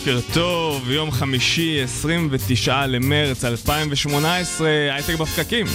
[0.00, 5.66] בוקר טוב, יום חמישי, 29 למרץ 2018, הייטק בפקקים.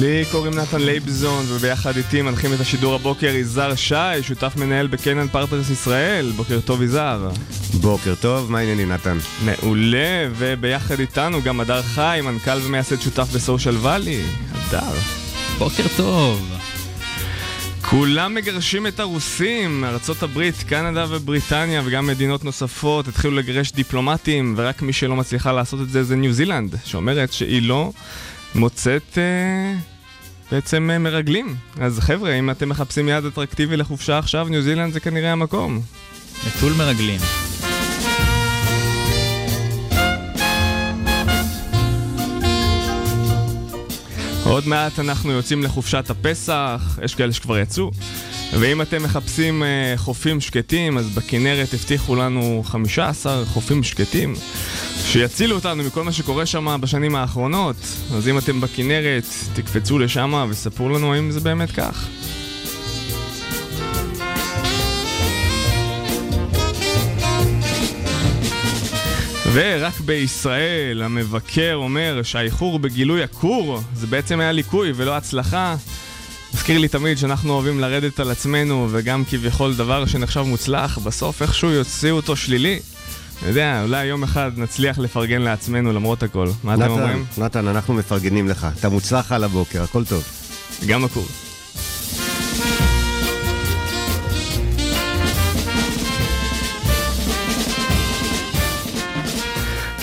[0.00, 4.92] לי קוראים נתן לייבזון, וביחד איתי מנחים את השידור הבוקר יזהר שי, שותף מנהל ב
[4.92, 6.32] Canaan Partners ישראל.
[6.36, 7.30] בוקר טוב יזהר.
[7.80, 9.18] בוקר טוב, מה העניינים נתן?
[9.44, 14.22] מעולה, וביחד איתנו גם הדר חי, מנכ"ל ומייסד שותף בסושיאל ואלי.
[14.52, 14.92] הדר.
[15.58, 16.58] בוקר טוב.
[17.82, 24.92] כולם מגרשים את הרוסים, ארה"ב, קנדה ובריטניה וגם מדינות נוספות התחילו לגרש דיפלומטים ורק מי
[24.92, 27.92] שלא מצליחה לעשות את זה זה ניו זילנד שאומרת שהיא לא
[28.54, 29.74] מוצאת אה,
[30.50, 31.56] בעצם אה, מרגלים.
[31.80, 35.80] אז חבר'ה, אם אתם מחפשים יעד אטרקטיבי לחופשה עכשיו, ניו זילנד זה כנראה המקום.
[36.46, 37.20] נטול מרגלים.
[44.44, 47.90] עוד מעט אנחנו יוצאים לחופשת הפסח, יש כאלה שכבר יצאו.
[48.60, 54.34] ואם אתם מחפשים uh, חופים שקטים, אז בכנרת הבטיחו לנו 15 חופים שקטים
[55.04, 57.76] שיצילו אותנו מכל מה שקורה שם בשנים האחרונות.
[58.14, 62.08] אז אם אתם בכנרת, תקפצו לשם וספרו לנו האם זה באמת כך.
[69.54, 75.76] ורק בישראל המבקר אומר שהאיחור בגילוי הכור זה בעצם היה ליקוי ולא הצלחה.
[76.54, 81.70] מזכיר לי תמיד שאנחנו אוהבים לרדת על עצמנו וגם כביכול דבר שנחשב מוצלח, בסוף איכשהו
[81.70, 82.78] יוציאו אותו שלילי.
[83.42, 86.48] אני יודע, אולי יום אחד נצליח לפרגן לעצמנו למרות הכל.
[86.64, 87.24] מה אתם אומרים?
[87.38, 88.66] נתן, אנחנו מפרגנים לך.
[88.78, 90.24] אתה מוצלח על הבוקר, הכל טוב.
[90.86, 91.26] גם הכור.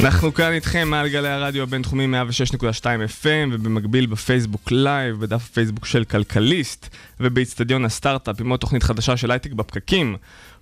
[0.04, 6.04] אנחנו כאן איתכם מעל גלי הרדיו הבינתחומי 106.2 FM ובמקביל בפייסבוק live, בדף הפייסבוק של
[6.04, 10.16] כלכליסט ובאיצטדיון הסטארט-אפ עם עוד תוכנית חדשה של הייטק בפקקים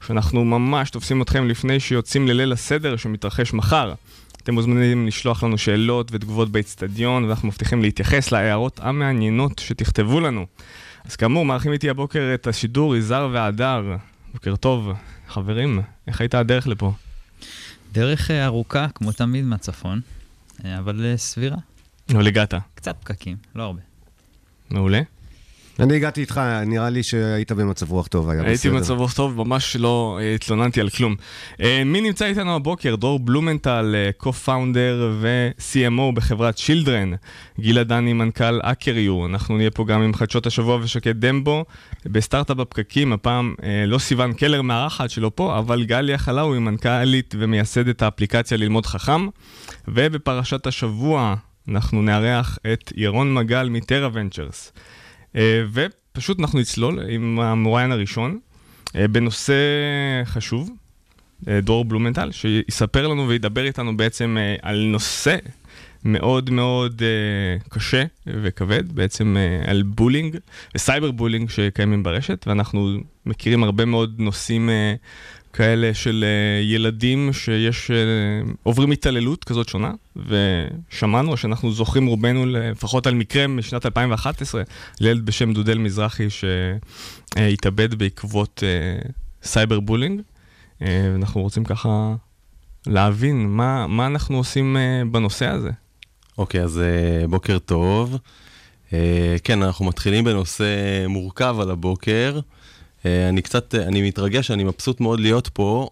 [0.08, 3.94] שאנחנו ממש תופסים אתכם לפני שיוצאים לליל הסדר שמתרחש מחר.
[4.44, 10.46] אתם מוזמנים לשלוח לנו שאלות ותגובות באיצטדיון ואנחנו מבטיחים להתייחס להערות המעניינות שתכתבו לנו.
[11.06, 13.96] אז כאמור, מארחים איתי הבוקר את השידור יזהר והדר.
[14.34, 14.92] בוקר טוב,
[15.28, 16.92] חברים, איך הייתה הדרך לפה?
[17.98, 20.02] דרך אה, ארוכה, כמו תמיד, מהצפון,
[20.66, 21.58] אה, אבל אה, סבירה.
[22.10, 22.54] אבל הגעת.
[22.76, 23.82] קצת פקקים, לא הרבה.
[24.70, 25.02] מעולה.
[25.80, 28.50] אני הגעתי איתך, נראה לי שהיית במצב רוח טוב, היה בסדר.
[28.50, 31.16] הייתי במצב רוח טוב, ממש לא התלוננתי על כלום.
[31.86, 32.96] מי נמצא איתנו הבוקר?
[32.96, 37.12] דרור בלומנטל, co-founder ו-CMO בחברת שילדרן.
[37.60, 39.26] גילה דני, מנכ"ל אקריו.
[39.26, 41.66] אנחנו נהיה פה גם עם חדשות השבוע ושקד דמבו.
[42.06, 43.56] בסטארט-אפ בפקקים, הפעם
[43.88, 49.28] לא סיוון קלר מארחת שלו פה, אבל גליה חלאוי, מנכ"לית ומייסדת האפליקציה ללמוד חכם.
[49.88, 51.36] ובפרשת השבוע
[51.70, 54.72] אנחנו נארח את ירון מגל מטרה ונצ'רס.
[55.74, 58.40] ופשוט אנחנו נצלול עם המוראיין הראשון
[58.94, 59.54] בנושא
[60.26, 60.70] חשוב,
[61.44, 65.36] דרור בלומנטל, שיספר לנו וידבר איתנו בעצם על נושא
[66.04, 67.02] מאוד מאוד
[67.70, 69.38] קשה וכבד, בעצם
[69.68, 70.38] על bullying
[70.76, 74.70] ו cyber bullying שקיימים ברשת, ואנחנו מכירים הרבה מאוד נושאים
[75.58, 76.26] כאלה של
[76.64, 77.92] ילדים שיש,
[78.64, 84.64] עוברים התעללות כזאת שונה, ושמענו שאנחנו זוכרים רובנו לפחות על מקרה משנת 2011,
[85.00, 88.64] לילד בשם דוד אל מזרחי שהתאבד בעקבות
[89.44, 90.22] cyber bullying.
[90.82, 92.16] ואנחנו רוצים ככה
[92.88, 94.78] להבין מה, מה אנחנו עושים
[95.12, 95.70] בנושא הזה.
[96.38, 96.82] אוקיי, okay, אז
[97.30, 98.18] בוקר טוב.
[99.44, 100.66] כן, אנחנו מתחילים בנושא
[101.08, 102.40] מורכב על הבוקר.
[103.06, 105.90] אני קצת, אני מתרגש, אני מבסוט מאוד להיות פה.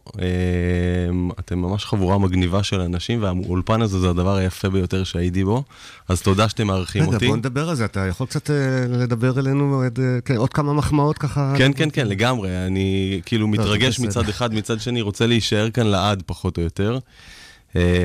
[1.39, 5.63] אתם ממש חבורה מגניבה של אנשים, והאולפן הזה זה הדבר היפה ביותר שהייתי בו.
[6.09, 7.15] אז תודה שאתם מארחים אותי.
[7.15, 8.49] רגע, בוא נדבר על זה, אתה יכול קצת
[8.89, 9.83] לדבר אלינו
[10.25, 11.53] כן, עוד כמה מחמאות ככה?
[11.57, 12.65] כן, כן, כן, לגמרי.
[12.67, 16.99] אני כאילו מתרגש מצד אחד, מצד שני רוצה להישאר כאן לעד, פחות או יותר.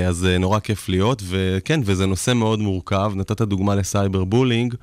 [0.08, 3.12] אז נורא כיף להיות, וכן, וזה נושא מאוד מורכב.
[3.14, 4.74] נתת דוגמה ל cyber bullying.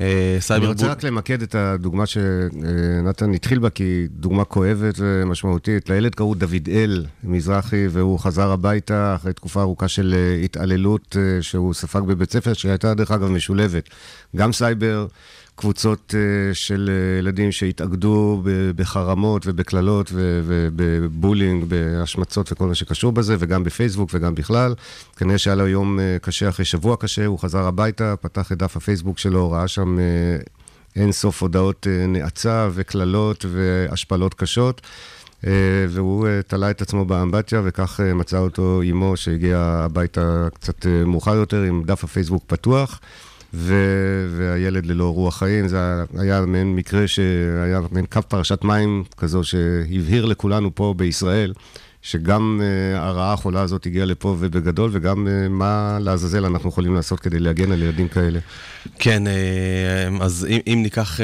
[0.00, 0.90] אה, אני סייבר רוצה bull...
[0.90, 5.88] רק למקד את הדוגמה שנתן התחיל בה, כי היא דוגמה כואבת ומשמעותית.
[5.88, 11.42] לילד קראו דוד אל מזרחי, והוא חזר הביתה אחרי תקופה ארוכה של אה, התעללות אה,
[11.42, 13.88] שהוא ספג בבית ספר, שהייתה דרך אגב משולבת.
[14.36, 15.06] גם סייבר,
[15.58, 18.42] קבוצות אה, של אה, ילדים שהתאגדו
[18.76, 24.74] בחרמות ובקללות וב bullying, בהשמצות וכל מה שקשור בזה, וגם בפייסבוק וגם בכלל.
[25.16, 28.76] כנראה שהיה לו יום אה, קשה אחרי שבוע קשה, הוא חזר הביתה, פתח את דף
[28.76, 29.96] הפייסבוק שלו, ראה שם
[30.96, 34.80] אין סוף הודעות נאצה וקללות והשפלות קשות.
[35.88, 41.62] והוא תלה את עצמו באמבטיה, וכך אה, מצא אותו אמו שהגיעה הביתה קצת מאוחר יותר
[41.62, 43.00] עם דף הפייסבוק פתוח.
[43.54, 43.74] ו-
[44.36, 45.76] והילד ללא רוח חיים, זה
[46.18, 51.52] היה- מעין מקרה שהיה מעין קו פרשת מים כזו שהבהיר לכולנו פה בישראל,
[52.02, 57.20] שגם uh, הרעה החולה הזאת הגיעה לפה ובגדול, וגם uh, מה לעזאזל אנחנו יכולים לעשות
[57.20, 58.38] כדי להגן על ילדים כאלה.
[58.98, 61.20] כן, אה, אז אם, אם ניקח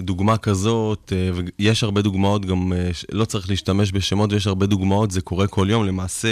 [0.00, 1.12] דוגמה כזאת,
[1.58, 2.72] ויש הרבה דוגמאות, גם
[3.12, 5.86] לא צריך להשתמש בשמות, ויש הרבה דוגמאות, זה קורה כל יום.
[5.86, 6.28] למעשה,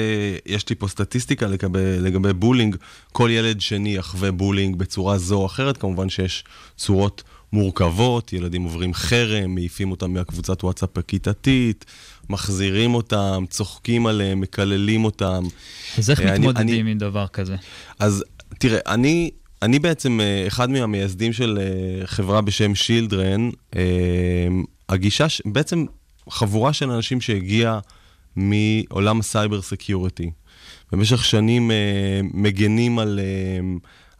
[0.46, 2.76] יש לי פה סטטיסטיקה לגבי, לגבי bullying,
[3.12, 6.44] כל ילד שני יחווה bullying בצורה זו או אחרת, כמובן שיש
[6.76, 7.22] צורות
[7.52, 11.84] מורכבות, ילדים עוברים חרם, מעיפים אותם מהקבוצת וואטסאפ הכיתתית,
[12.30, 15.44] מחזירים אותם, צוחקים עליהם, מקללים אותם.
[15.98, 17.56] אז איך אה, אני- מתמודדים אני- עם דבר כזה?
[17.98, 18.24] אז
[18.58, 19.30] תראה, אני,
[19.62, 23.50] אני בעצם אה, אחד מהמייסדים של אה, חברה בשם שילדרן,
[24.88, 25.84] הגישה, בעצם
[26.30, 27.78] חבורה של אנשים שהגיעה
[28.36, 30.30] מעולם ה cyber security.
[30.92, 31.70] במשך שנים
[32.34, 33.20] מגנים על,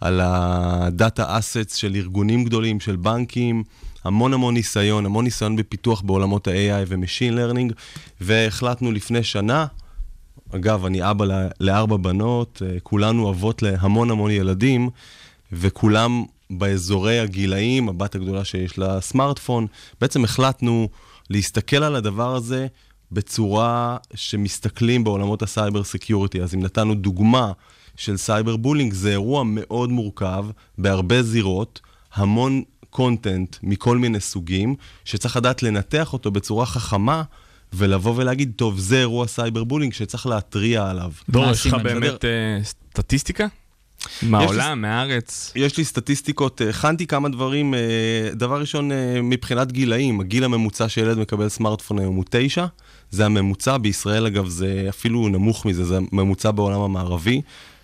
[0.00, 3.62] על ה data assets של ארגונים גדולים, של בנקים,
[4.04, 7.72] המון המון ניסיון, המון ניסיון בפיתוח בעולמות ה-AI ו-Machine Learning,
[8.20, 9.66] והחלטנו לפני שנה,
[10.54, 11.24] אגב, אני אבא
[11.60, 14.90] לארבע בנות, אה, כולנו אבות להמון המון ילדים,
[15.52, 19.66] וכולם באזורי הגילאים, הבת הגדולה שיש לה סמארטפון,
[20.00, 20.88] בעצם החלטנו
[21.30, 22.66] להסתכל על הדבר הזה
[23.12, 26.42] בצורה שמסתכלים בעולמות ה cyber security.
[26.42, 27.52] אז אם נתנו דוגמה
[27.96, 30.46] של cyber bullying, זה אירוע מאוד מורכב,
[30.78, 31.80] בהרבה זירות,
[32.14, 34.74] המון content מכל מיני סוגים,
[35.04, 37.22] שצריך לדעת לנתח אותו בצורה חכמה.
[37.72, 41.12] ולבוא ולהגיד, טוב, זה אירוע cyber bullying שצריך להתריע עליו.
[41.28, 41.74] דור, יש לך?
[41.74, 43.46] באמת אה, סטטיסטיקה?
[44.22, 45.52] מהעולם, מהארץ?
[45.56, 47.74] יש לי סטטיסטיקות, הכנתי כמה דברים.
[47.74, 47.80] אה,
[48.32, 52.66] דבר ראשון, אה, מבחינת גילאים, הגיל הממוצע שילד מקבל סמארטפון היום הוא תשע.
[53.10, 57.40] זה הממוצע, בישראל אגב זה אפילו נמוך מזה, זה הממוצע בעולם המערבי.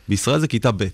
[0.09, 0.85] בישראל זה כיתה ב'.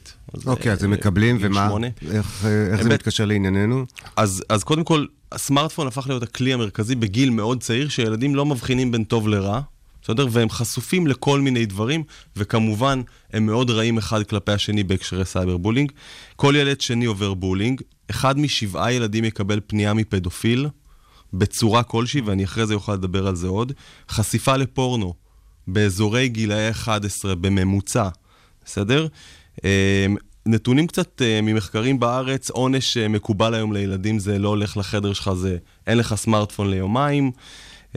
[0.46, 1.70] אוקיי, אה, אז הם מקבלים, ומה?
[2.10, 2.88] איך אה, איך זה.
[2.88, 3.84] מתקשר לענייננו?
[4.16, 8.92] אז, אז קודם כל, הסמארטפון הפך להיות הכלי המרכזי בגיל מאוד צעיר, שילדים לא מבחינים
[8.92, 9.60] בין טוב לרע,
[10.02, 10.26] בסדר?
[10.30, 12.02] והם חשופים לכל מיני דברים,
[12.36, 15.92] וכמובן, הם מאוד רעים אחד כלפי השני בהקשרי cyber bullying.
[16.36, 17.80] כל ילד שני עובר בולינג,
[18.10, 20.68] אחד משבעה ילדים יקבל פנייה מפדופיל,
[21.32, 23.72] בצורה כלשהי, ואני אחרי זה אוכל לדבר על זה עוד.
[24.08, 25.14] חשיפה לפורנו
[25.66, 28.08] באזורי גילאי 11 בממוצע,
[28.64, 29.06] בסדר?
[29.64, 30.06] אה,
[30.46, 35.32] נתונים קצת אה, ממחקרים בארץ, עונש אה, מקובל היום לילדים זה לא הולך לחדר שלך,
[35.32, 37.30] זה אין לך סמארטפון ליומיים.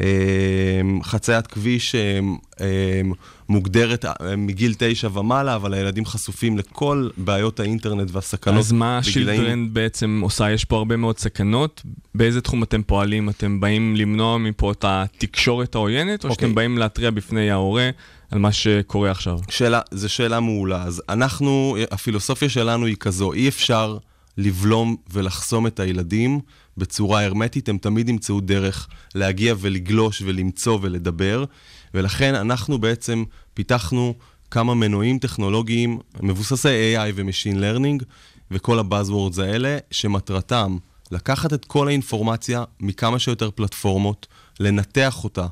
[0.01, 3.01] אה, חציית כביש אה,
[3.50, 4.06] מוגדרת
[4.38, 8.60] מגיל תשע ומעלה, אבל הילדים חשופים לכל בעיות האינטרנט והסכנות.
[8.60, 10.51] אז מה שילדרן בעצם עושה?
[10.51, 11.81] יש פה הרבה מאוד סכנות.
[12.15, 13.30] באיזה תחום אתם פועלים?
[13.30, 16.45] אתם באים למנוע מפה את התקשורת העוינת, או אוקיי.
[16.48, 17.89] שאתם באים להתריע בפני ההורה
[18.34, 19.40] על מה שקורה עכשיו?
[19.50, 20.84] שאלה, זו שאלה מעולה.
[20.84, 23.98] אז אנחנו, הפילוסופיה שלנו היא כזו, אי אפשר
[24.38, 26.40] לבלום ולחסום את הילדים
[26.78, 31.46] בצורה הרמטית, הם תמיד ימצאו דרך להגיע ולגלוש ולמצוא ולדבר,
[31.94, 33.24] ולכן אנחנו בעצם
[33.54, 34.13] פיתחנו
[34.52, 38.06] כמה מנועים טכנולוגיים מבוססי AI ו-Machine Learning,
[38.52, 40.78] וכל הבאזוורדס האלה, שמטרתם
[41.12, 44.28] לקחת את כל האינפורמציה מכמה שיותר פלטפורמות,
[44.60, 45.48] לנתח אותה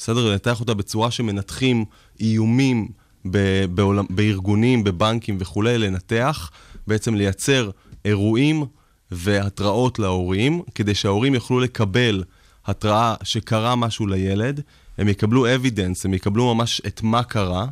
[0.00, 0.30] בסדר?
[0.30, 1.84] לנתח אותה בצורה שמנתחים
[2.20, 2.88] איומים
[3.30, 6.50] ב- בעולם, בארגונים, בבנקים וכולי, לנתח,
[6.86, 7.70] בעצם לייצר
[8.04, 8.64] אירועים
[9.10, 12.24] והתראות להורים, כדי שההורים יוכלו לקבל
[12.66, 14.60] התראה שקרה משהו לילד,
[14.98, 17.66] הם יקבלו evidence, הם יקבלו ממש את מה קרה.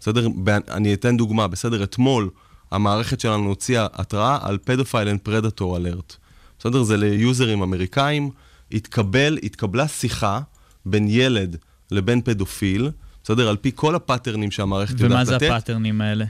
[0.00, 0.28] בסדר?
[0.70, 1.82] אני אתן דוגמה, בסדר?
[1.82, 2.30] אתמול
[2.70, 6.16] המערכת שלנו הוציאה התראה על pedophile and predator alert.
[6.58, 6.82] בסדר?
[6.82, 8.30] זה ל users אמריקאים.
[8.72, 10.40] התקבל, התקבלה שיחה
[10.86, 11.56] בין ילד
[11.90, 12.90] לבין פדופיל,
[13.28, 13.48] בסדר?
[13.48, 15.28] על פי כל הpatternים שהמערכת יודעת לתת.
[15.28, 16.24] ומה זה הpatternים האלה?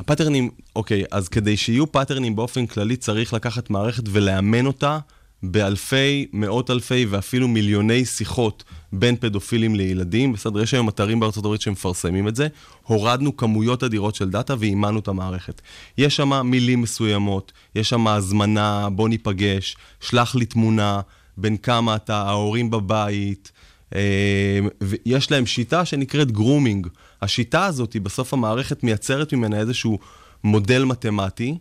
[0.00, 4.98] הpatternים, אוקיי, אז כדי שיהיו patternים באופן כללי, צריך לקחת מערכת ולאמן אותה
[5.42, 10.32] באלפי, מאות אלפי ואפילו מיליוני שיחות בין פדופילים לילדים.
[10.32, 12.48] בסדר, יש היום אתרים בארצות הברית שמפרסמים את זה.
[12.82, 15.60] הורדנו כמויות אדירות של דאטה ואימנו את המערכת.
[15.98, 21.00] יש שם מילים מסוימות, יש שם הזמנה, בוא ניפגש, שלח לי תמונה,
[21.36, 23.52] בן כמה אתה, ההורים בבית.
[23.94, 26.86] אה, ויש להם שיטה שנקראת grooming.
[27.22, 29.98] השיטה הזאת, בסוף המערכת מייצרת ממנה איזשהו
[30.44, 31.58] מודל מתמטי,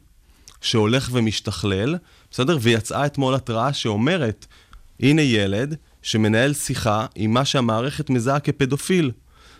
[0.61, 1.95] שהולך ומשתכלל,
[2.31, 2.57] בסדר?
[2.61, 4.45] ויצאה אתמול התראה שאומרת,
[4.99, 9.11] הנה ילד שמנהל שיחה עם מה שהמערכת מזהה כפדופיל,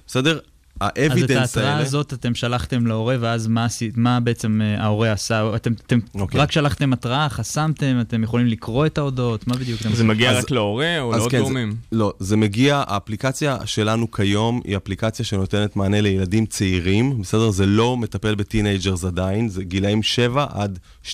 [0.07, 0.39] בסדר?
[0.81, 1.43] ה evidence האלה...
[1.43, 5.55] אז את ההתראה הזאת אתם שלחתם להורה, ואז מה, מה בעצם אה, ההורה עשה?
[5.55, 6.19] אתם, אתם okay.
[6.19, 6.41] אוקיי.
[6.41, 9.81] רק שלחתם התראה, חסמתם, אתם יכולים לקרוא את ההודעות, מה בדיוק?
[9.93, 11.71] זה מגיע אז, רק להורה או לעוד כן, גורמים?
[11.71, 17.49] זה, לא, זה מגיע, האפליקציה שלנו כיום היא אפליקציה שנותנת מענה לילדים צעירים, בסדר?
[17.49, 21.09] זה לא מטפל ב teenagers עדיין, זה גילאים 7 עד 12-13.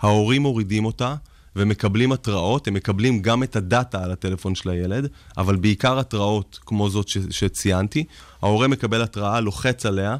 [0.00, 1.14] ההורים מורידים אותה.
[1.56, 6.90] ומקבלים התראות, הם מקבלים גם את הדאטה על הטלפון של הילד, אבל בעיקר התראות כמו
[6.90, 8.04] זאת ש- שציינתי.
[8.42, 10.16] ההורה מקבל התראה, לוחץ עליה,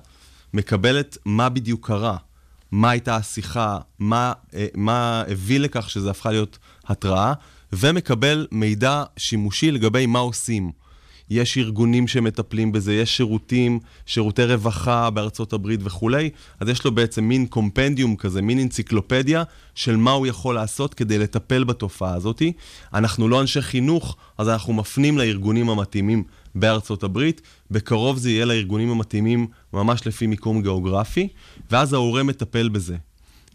[0.54, 2.16] מקבל את מה בדיוק קרה,
[2.72, 7.32] מה הייתה השיחה, מה, אה, מה הביא לכך שזה הפכה להיות התראה,
[7.72, 10.72] ומקבל מידע שימושי לגבי מה עושים.
[11.32, 17.24] יש ארגונים שמטפלים בזה, יש שירותים, שירותי רווחה בארצות הברית וכולי, אז יש לו בעצם
[17.24, 19.42] מין קומפנדיום כזה, מין אנציקלופדיה
[19.74, 22.42] של מה הוא יכול לעשות כדי לטפל בתופעה הזאת.
[22.94, 26.24] אנחנו לא אנשי חינוך, אז אנחנו מפנים לארגונים המתאימים
[26.54, 31.28] בארצות הברית, בקרוב זה יהיה לארגונים המתאימים ממש לפי מיקום גיאוגרפי,
[31.70, 32.96] ואז ההורה מטפל בזה.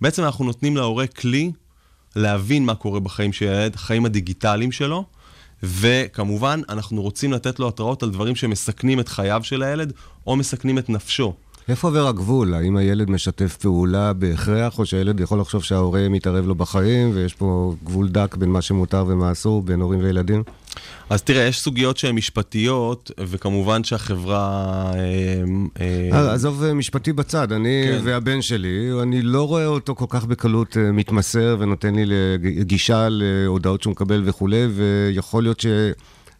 [0.01, 1.51] בעצם אנחנו נותנים להורה כלי
[2.15, 5.05] להבין מה קורה בחיים של הילד, החיים הדיגיטליים שלו,
[5.63, 9.93] וכמובן, אנחנו רוצים לתת לו התראות על דברים שמסכנים את חייו של הילד,
[10.27, 11.33] או מסכנים את נפשו.
[11.69, 12.53] איפה עובר הגבול?
[12.53, 17.75] האם הילד משתף פעולה בהכרח, או שהילד יכול לחשוב שההורה מתערב לו בחיים, ויש פה
[17.83, 20.43] גבול דק בין מה שמותר ומה אסור, בין הורים וילדים?
[21.09, 24.91] אז תראה, יש סוגיות שהן משפטיות, וכמובן שהחברה...
[25.79, 27.99] אה, אה, עזוב אה, משפטי בצד, אני כן.
[28.03, 32.15] והבן שלי, אני לא רואה אותו כל כך בקלות מתמסר ונותן לי
[32.61, 35.59] גישה להודעות שהוא מקבל וכולי, ויכול להיות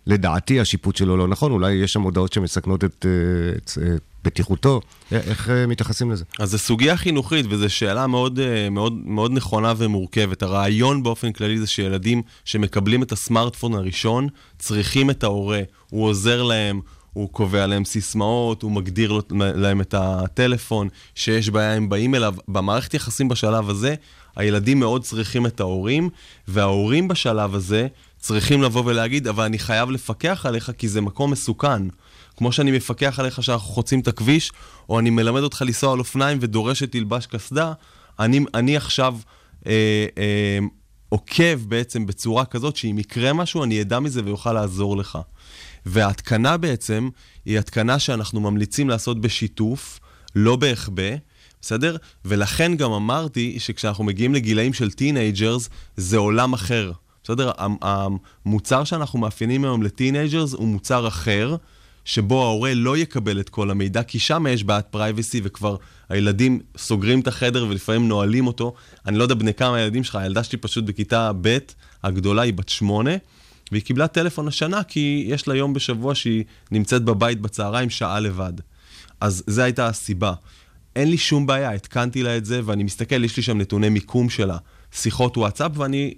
[0.07, 3.05] שלדעתי השיפוט שלו לא נכון, אולי יש שם הודעות שמסכנות את,
[3.57, 4.81] את, את בטיחותו.
[5.11, 6.25] איך מתייחסים לזה?
[6.39, 8.39] אז זו סוגיה חינוכית, וזו שאלה מאוד,
[8.71, 10.43] מאוד, מאוד נכונה ומורכבת.
[10.43, 14.27] הרעיון באופן כללי זה שילדים שמקבלים את הסמארטפון הראשון,
[14.59, 15.61] צריכים את ההורה.
[15.89, 16.81] הוא עוזר להם,
[17.13, 22.35] הוא קובע להם סיסמאות, הוא מגדיר להם את הטלפון, שיש בעיה הם באים אליו.
[22.47, 23.95] במערכת יחסים בשלב הזה,
[24.35, 26.09] הילדים מאוד צריכים את ההורים,
[26.47, 27.87] וההורים בשלב הזה
[28.19, 31.83] צריכים לבוא ולהגיד, אבל אני חייב לפקח עליך כי זה מקום מסוכן.
[32.37, 34.51] כמו שאני מפקח עליך שאנחנו חוצים את הכביש,
[34.89, 37.73] או אני מלמד אותך לנסוע על אופניים ודורש שתלבש קסדה,
[38.19, 39.17] אני, אני עכשיו
[39.67, 40.59] אה, אה,
[41.09, 45.17] עוקב בעצם בצורה כזאת שאם יקרה משהו, אני אדע מזה ויוכל לעזור לך.
[45.85, 47.09] וההתקנה בעצם
[47.45, 49.99] היא התקנה שאנחנו ממליצים לעשות בשיתוף,
[50.35, 51.15] לא בהחבא.
[51.61, 51.97] בסדר?
[52.25, 56.91] ולכן גם אמרתי שכשאנחנו מגיעים לגילאים של teenagers, זה עולם אחר.
[57.27, 57.51] בסדר?
[57.81, 61.55] המוצר שאנחנו מאפיינים היום ל teenagers הוא מוצר אחר,
[62.05, 65.75] שבו ההורה לא יקבל את כל המידע, כי שם יש בעיית privacy וכבר
[66.09, 68.73] הילדים סוגרים את החדר ולפעמים נועלים אותו.
[69.05, 71.57] אני לא יודע בני כמה הילדים שלך, הילדה שלי פשוט בכיתה ב',
[72.03, 73.11] הגדולה היא בת שמונה,
[73.71, 78.53] והיא קיבלה טלפון השנה כי יש לה יום בשבוע שהיא נמצאת בבית בצהריים שעה לבד.
[79.21, 80.33] אז זו הייתה הסיבה.
[80.95, 84.29] אין לי שום בעיה, התקנתי לה את זה, ואני מסתכל, יש לי שם נתוני מיקום
[84.29, 84.57] שלה,
[84.91, 86.13] שיחות וואטסאפ, ואני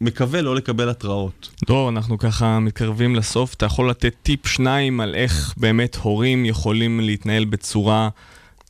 [0.00, 1.48] מקווה לא לקבל התראות.
[1.66, 3.54] דרור, אנחנו ככה מתקרבים לסוף.
[3.54, 8.08] אתה יכול לתת טיפ שניים על איך באמת הורים יכולים להתנהל בצורה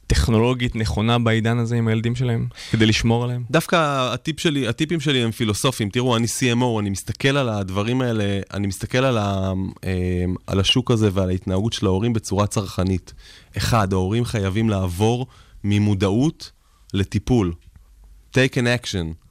[0.09, 3.45] טכנולוגית נכונה בעידן הזה עם הילדים שלהם, כדי לשמור עליהם?
[3.51, 3.77] דווקא
[4.15, 5.89] הטיפ שלי, הטיפים שלי הם פילוסופיים.
[5.89, 9.53] תראו, אני CMO, אני מסתכל על הדברים האלה, אני מסתכל על, ה,
[9.85, 13.15] אה, על השוק הזה ועל ההתנהגות של ההורים בצורה צרכנית.
[13.57, 15.27] אחד, ההורים חייבים לעבור
[15.65, 16.53] ממודעות
[16.95, 17.53] לטיפול.
[18.35, 19.28] take an action.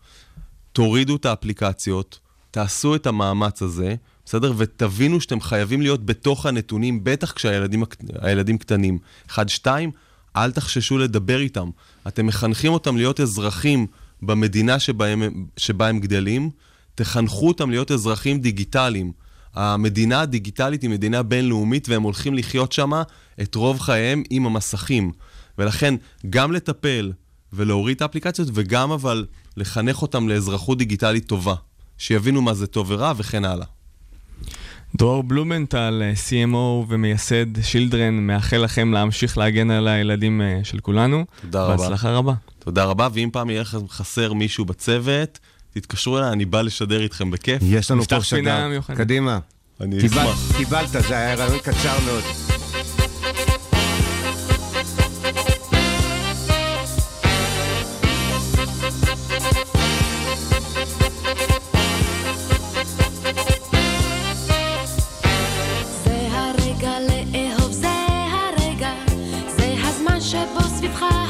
[0.77, 2.19] תורידו את האפליקציות,
[2.51, 4.53] תעשו את המאמץ הזה, בסדר?
[4.57, 9.00] ותבינו שאתם חייבים להיות בתוך הנתונים, בטח כשהילדים קטנים.
[9.29, 9.91] אחד, שתיים,
[10.36, 11.69] אל תחששו לדבר איתם.
[12.07, 13.88] אתם מחנכים אותם להיות אזרחים
[14.22, 16.50] במדינה שבה הם, שבה הם גדלים,
[16.96, 19.12] תחנכו אותם להיות אזרחים דיגיטליים.
[19.53, 22.91] המדינה הדיגיטלית היא מדינה בינלאומית והם הולכים לחיות שם
[23.41, 25.12] את רוב חייהם עם המסכים.
[25.57, 25.93] ולכן,
[26.29, 27.12] גם לטפל
[27.53, 29.25] ולהוריד את האפליקציות, וגם אבל
[29.58, 31.56] לחנך אותם לאזרחות דיגיטלית טובה,
[31.98, 33.66] שיבינו מה זה טוב ורע וכן הלאה.
[34.96, 36.56] דרור בלומנטל, CMO
[36.88, 41.26] ומייסד שילדרן, מאחל לכם להמשיך להגן על הילדים אה, של כולנו.
[41.42, 41.78] תודה רבה.
[41.78, 42.34] בהצלחה רבה.
[42.60, 45.40] תודה רבה, ואם פעם יהיה חסר מישהו בצוות,
[45.74, 47.62] תתקשרו אליי, אני בא לשדר איתכם בכיף.
[47.66, 48.68] יש לנו נפתח פה פינה שדר.
[48.68, 48.98] מיוחדת.
[48.98, 49.40] קדימה.
[49.82, 50.58] אני קיבל- אשמח.
[50.58, 52.24] קיבלת, זה היה רעיון קצר מאוד.
[70.36, 71.26] הזמן שבו סביבך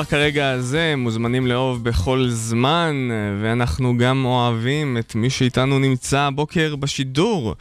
[0.00, 3.08] רק הרגע הזה, מוזמנים לאהוב בכל זמן,
[3.42, 7.54] ואנחנו גם אוהבים את מי שאיתנו נמצא הבוקר בשידור.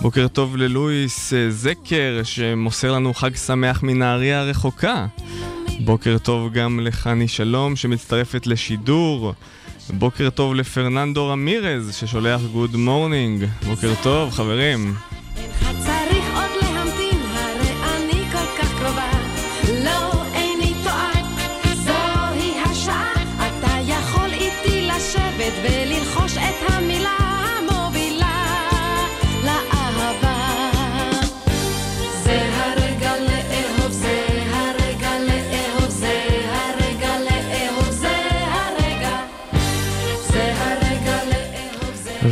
[0.00, 5.06] בוקר טוב ללואיס זקר, שמוסר לנו חג שמח מנהריה הרחוקה.
[5.80, 9.34] בוקר טוב גם לחני שלום, שמצטרפת לשידור.
[9.90, 13.44] בוקר טוב לפרננדו רמירז, ששולח good morning.
[13.66, 14.94] בוקר טוב, חברים.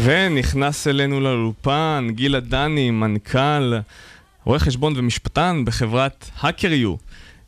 [0.05, 3.75] ונכנס אלינו לאולפן גילה דני, מנכ"ל,
[4.45, 6.97] רואה חשבון ומשפטן בחברת HackerU,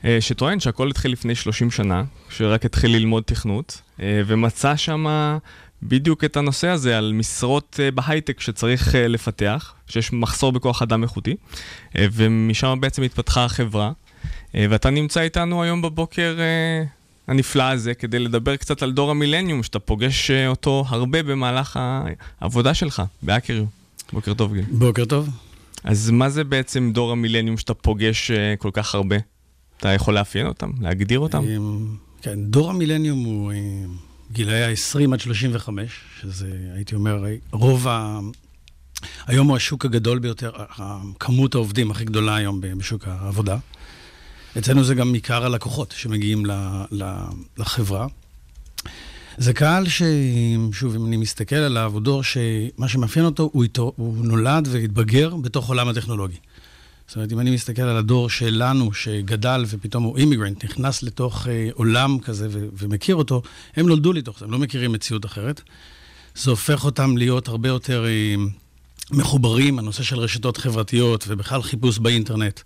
[0.04, 5.06] אה, שטוען שהכל התחיל לפני 30 שנה, שרק התחיל ללמוד תכנות, אה, ומצא שם
[5.82, 11.36] בדיוק את הנושא הזה על משרות אה, בהייטק שצריך לפתח, שיש מחסור בכוח אדם איכותי,
[11.94, 13.92] ומשם בעצם התפתחה החברה.
[14.54, 16.36] ואתה נמצא איתנו היום בבוקר
[17.26, 21.80] הנפלא הזה כדי לדבר קצת על דור המילניום, שאתה פוגש אה, אותו הרבה במהלך
[22.40, 23.64] העבודה שלך, בהאקריו.
[24.12, 24.64] בוקר טוב, גיל.
[24.70, 25.28] בוקר טוב.
[25.84, 29.16] אז מה זה בעצם דור המילניום שאתה פוגש אה, כל כך הרבה?
[29.76, 30.70] אתה יכול לאפיין אותם?
[30.80, 31.44] להגדיר אותם?
[31.44, 33.56] אמ, כן, דור המילניום הוא אה,
[34.32, 38.18] גילאי ה-20 עד 35, שזה, הייתי אומר, רוב ה...
[39.26, 40.52] היום הוא השוק הגדול ביותר,
[41.20, 43.56] כמות העובדים הכי גדולה היום בשוק העבודה.
[44.58, 46.52] אצלנו זה גם עיקר הלקוחות שמגיעים ל,
[46.90, 47.04] ל,
[47.58, 48.06] לחברה.
[49.38, 50.02] זה קהל ש...
[50.72, 55.36] שוב, אם אני מסתכל עליו, הוא דור שמה שמאפיין אותו, הוא, איתו, הוא נולד והתבגר
[55.36, 56.36] בתוך עולם הטכנולוגי.
[57.06, 61.68] זאת אומרת, אם אני מסתכל על הדור שלנו, שגדל ופתאום הוא אימיגרנט, נכנס לתוך אה,
[61.74, 63.42] עולם כזה ו- ומכיר אותו,
[63.76, 65.60] הם נולדו לתוך זה, הם לא מכירים מציאות אחרת.
[66.34, 68.34] זה הופך אותם להיות הרבה יותר אה,
[69.10, 72.60] מחוברים, הנושא של רשתות חברתיות ובכלל חיפוש באינטרנט.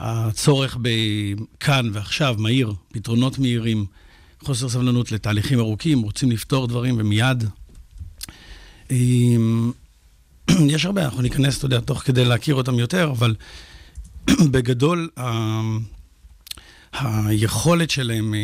[0.00, 3.86] הצורך בכאן ועכשיו, מהיר, פתרונות מהירים,
[4.44, 7.44] חוסר סבלנות לתהליכים ארוכים, רוצים לפתור דברים ומיד.
[8.90, 9.72] אמ,
[10.74, 13.34] יש הרבה, אנחנו ניכנס, אתה יודע, תוך כדי להכיר אותם יותר, אבל
[14.52, 15.60] בגדול, ה-
[16.92, 18.38] היכולת שלהם אה,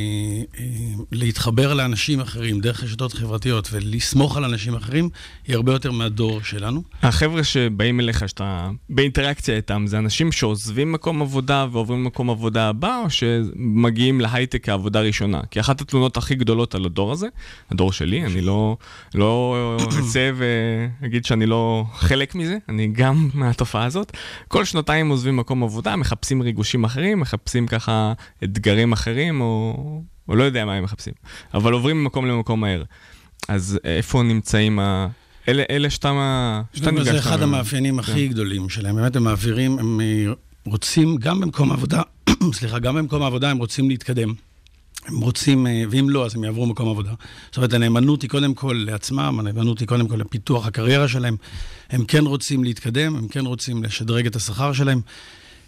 [0.58, 0.64] אה,
[1.12, 5.08] להתחבר לאנשים אחרים דרך רשתות חברתיות ולסמוך על אנשים אחרים,
[5.46, 6.82] היא הרבה יותר מהדור שלנו.
[7.02, 13.00] החבר'ה שבאים אליך, שאתה באינטראקציה איתם, זה אנשים שעוזבים מקום עבודה ועוברים למקום עבודה הבא,
[13.04, 15.40] או שמגיעים להייטק כעבודה ראשונה?
[15.50, 17.26] כי אחת התלונות הכי גדולות על הדור הזה,
[17.70, 18.76] הדור שלי, אני לא,
[19.14, 19.56] לא
[20.00, 24.16] אצא ואגיד שאני לא חלק מזה, אני גם מהתופעה הזאת.
[24.48, 28.12] כל שנתיים עוזבים מקום עבודה, מחפשים ריגושים אחרים, מחפשים ככה
[28.44, 29.74] אתגרים אחרים, או,
[30.28, 31.12] או לא יודע מה הם מחפשים,
[31.54, 32.82] אבל עוברים ממקום למקום מהר.
[33.48, 35.08] אז איפה נמצאים ה...
[35.48, 37.18] אלה, אלה שאתה, מה- שאתה זה ניגשת...
[37.18, 38.96] אחד המאפיינים הכי גדולים שלהם.
[38.96, 40.32] באמת הם מעבירים, הם אה,
[40.66, 42.02] רוצים, גם במקום העבודה,
[42.52, 44.34] סליחה, גם במקום העבודה הם רוצים להתקדם.
[45.06, 47.12] הם רוצים, אה, ואם לא, אז הם יעברו מקום עבודה.
[47.46, 51.36] זאת אומרת, הנאמנות היא קודם כל לעצמם, הנאמנות היא קודם כל לפיתוח הקריירה שלהם.
[51.90, 55.00] הם כן רוצים להתקדם, הם כן רוצים לשדרג את השכר שלהם.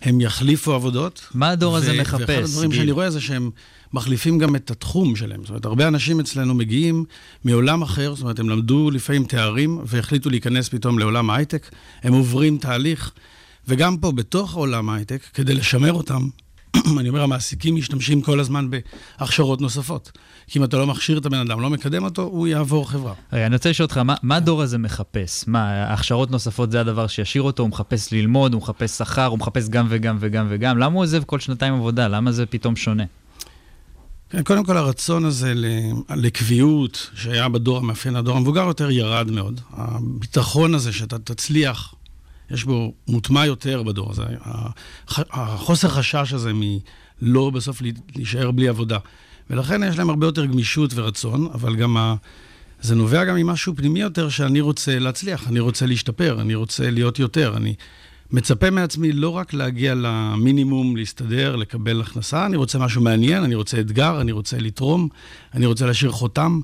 [0.02, 1.26] הם יחליפו עבודות.
[1.34, 2.80] מה הדור הזה ו- מחפש, ואחד הדברים גיל?
[2.80, 3.50] שאני רואה זה שהם
[3.92, 5.40] מחליפים גם את התחום שלהם.
[5.40, 7.04] זאת אומרת, הרבה אנשים אצלנו מגיעים
[7.44, 11.70] מעולם אחר, זאת אומרת, הם למדו לפעמים תארים והחליטו להיכנס פתאום לעולם ההייטק.
[12.02, 13.12] הם עוברים תהליך,
[13.68, 16.28] וגם פה, בתוך עולם ההייטק, כדי לשמר אותם,
[17.00, 20.12] אני אומר, המעסיקים משתמשים כל הזמן בהכשרות נוספות.
[20.46, 23.12] כי אם אתה לא מכשיר את הבן אדם, לא מקדם אותו, הוא יעבור חברה.
[23.32, 25.44] רגע, אני רוצה לשאול אותך, מה, מה הדור הזה מחפש?
[25.46, 27.62] מה, הכשרות נוספות זה הדבר שישאיר אותו?
[27.62, 30.78] הוא מחפש ללמוד, הוא מחפש שכר, הוא מחפש גם וגם וגם וגם?
[30.78, 32.08] למה הוא עוזב כל שנתיים עבודה?
[32.08, 33.04] למה זה פתאום שונה?
[34.30, 35.52] כן, קודם כל הרצון הזה
[36.16, 39.60] לקביעות שהיה בדור המאפיין הדור המבוגר יותר ירד מאוד.
[39.70, 41.94] הביטחון הזה שאתה תצליח,
[42.50, 44.22] יש בו מוטמע יותר בדור הזה.
[45.08, 47.82] החוסר חשש הזה מלא בסוף
[48.16, 48.98] להישאר בלי עבודה.
[49.50, 52.14] ולכן יש להם הרבה יותר גמישות ורצון, אבל גם ה...
[52.80, 57.18] זה נובע גם ממשהו פנימי יותר שאני רוצה להצליח, אני רוצה להשתפר, אני רוצה להיות
[57.18, 57.74] יותר, אני
[58.30, 63.80] מצפה מעצמי לא רק להגיע למינימום, להסתדר, לקבל הכנסה, אני רוצה משהו מעניין, אני רוצה
[63.80, 65.08] אתגר, אני רוצה לתרום,
[65.54, 66.60] אני רוצה להשאיר חותם.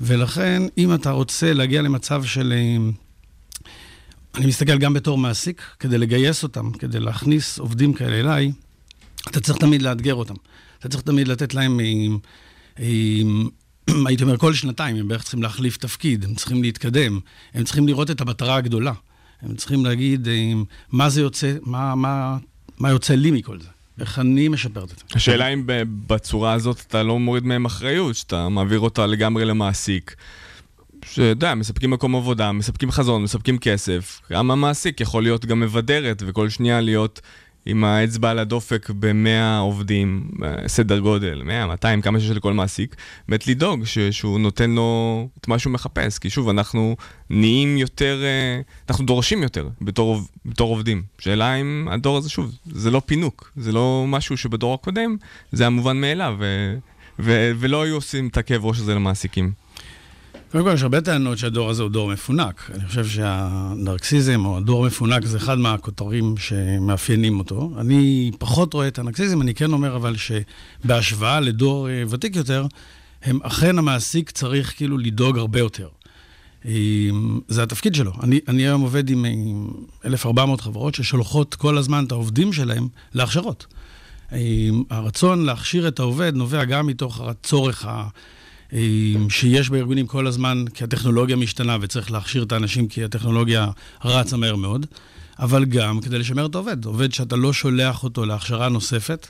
[0.00, 2.52] ולכן, אם אתה רוצה להגיע למצב של...
[4.36, 8.52] אה, אני מסתכל גם בתור מעסיק, כדי לגייס אותם, כדי להכניס עובדים כאלה אליי,
[9.30, 10.34] אתה צריך תמיד לאתגר אותם.
[10.78, 12.18] אתה צריך תמיד לתת להם, עם,
[12.78, 13.48] עם,
[14.06, 17.20] הייתי אומר, כל שנתיים הם בערך צריכים להחליף תפקיד, הם צריכים להתקדם,
[17.54, 18.92] הם צריכים לראות את המטרה הגדולה.
[19.42, 20.28] הם צריכים להגיד
[20.92, 22.36] מה זה יוצא, מה, מה,
[22.78, 23.68] מה יוצא לי מכל זה.
[24.00, 25.04] איך אני משפרת את זה.
[25.14, 25.62] השאלה אם
[26.06, 30.16] בצורה הזאת אתה לא מוריד מהם אחריות, שאתה מעביר אותה לגמרי למעסיק.
[31.04, 34.20] שאתה יודע, מספקים מקום עבודה, מספקים חזון, מספקים כסף.
[34.32, 37.20] גם המעסיק יכול להיות גם מבדרת, וכל שנייה להיות
[37.66, 40.30] עם האצבע על הדופק ב-100 עובדים,
[40.66, 42.96] סדר גודל, 100, 200, כמה שיש לכל מעסיק,
[43.28, 46.18] באמת לדאוג שהוא נותן לו את מה שהוא מחפש.
[46.18, 46.96] כי שוב, אנחנו
[47.30, 51.02] נהיים יותר, אה, אנחנו דורשים יותר בתור, בתור עובדים.
[51.18, 55.16] שאלה אם הדור הזה, שוב, זה לא פינוק, זה לא משהו שבדור הקודם,
[55.52, 56.76] זה המובן מאליו, ו-
[57.18, 59.65] ו- ולא היו עושים את הכאב ראש הזה למעסיקים.
[60.52, 62.70] קודם כל, יש הרבה טענות שהדור הזה הוא דור מפונק.
[62.74, 67.72] אני חושב שהנרקסיזם או הדור המפונק זה אחד מהכותרים שמאפיינים אותו.
[67.78, 72.66] אני פחות רואה את הנרקסיזם, אני כן אומר אבל שבהשוואה לדור אה, ותיק יותר,
[73.22, 75.88] הם אכן המעסיק צריך כאילו לדאוג הרבה יותר.
[77.48, 78.12] זה התפקיד שלו.
[78.22, 79.70] אני, אני היום עובד עם, עם
[80.04, 83.66] 1,400 חברות ששולחות כל הזמן את העובדים שלהם להכשרות.
[84.90, 88.08] הרצון להכשיר את העובד נובע גם מתוך הצורך ה...
[89.28, 93.68] שיש בארגונים כל הזמן, כי הטכנולוגיה משתנה וצריך להכשיר את האנשים כי הטכנולוגיה
[94.04, 94.86] רצה מהר מאוד,
[95.38, 96.84] אבל גם כדי לשמר את העובד.
[96.84, 99.28] עובד שאתה לא שולח אותו להכשרה נוספת,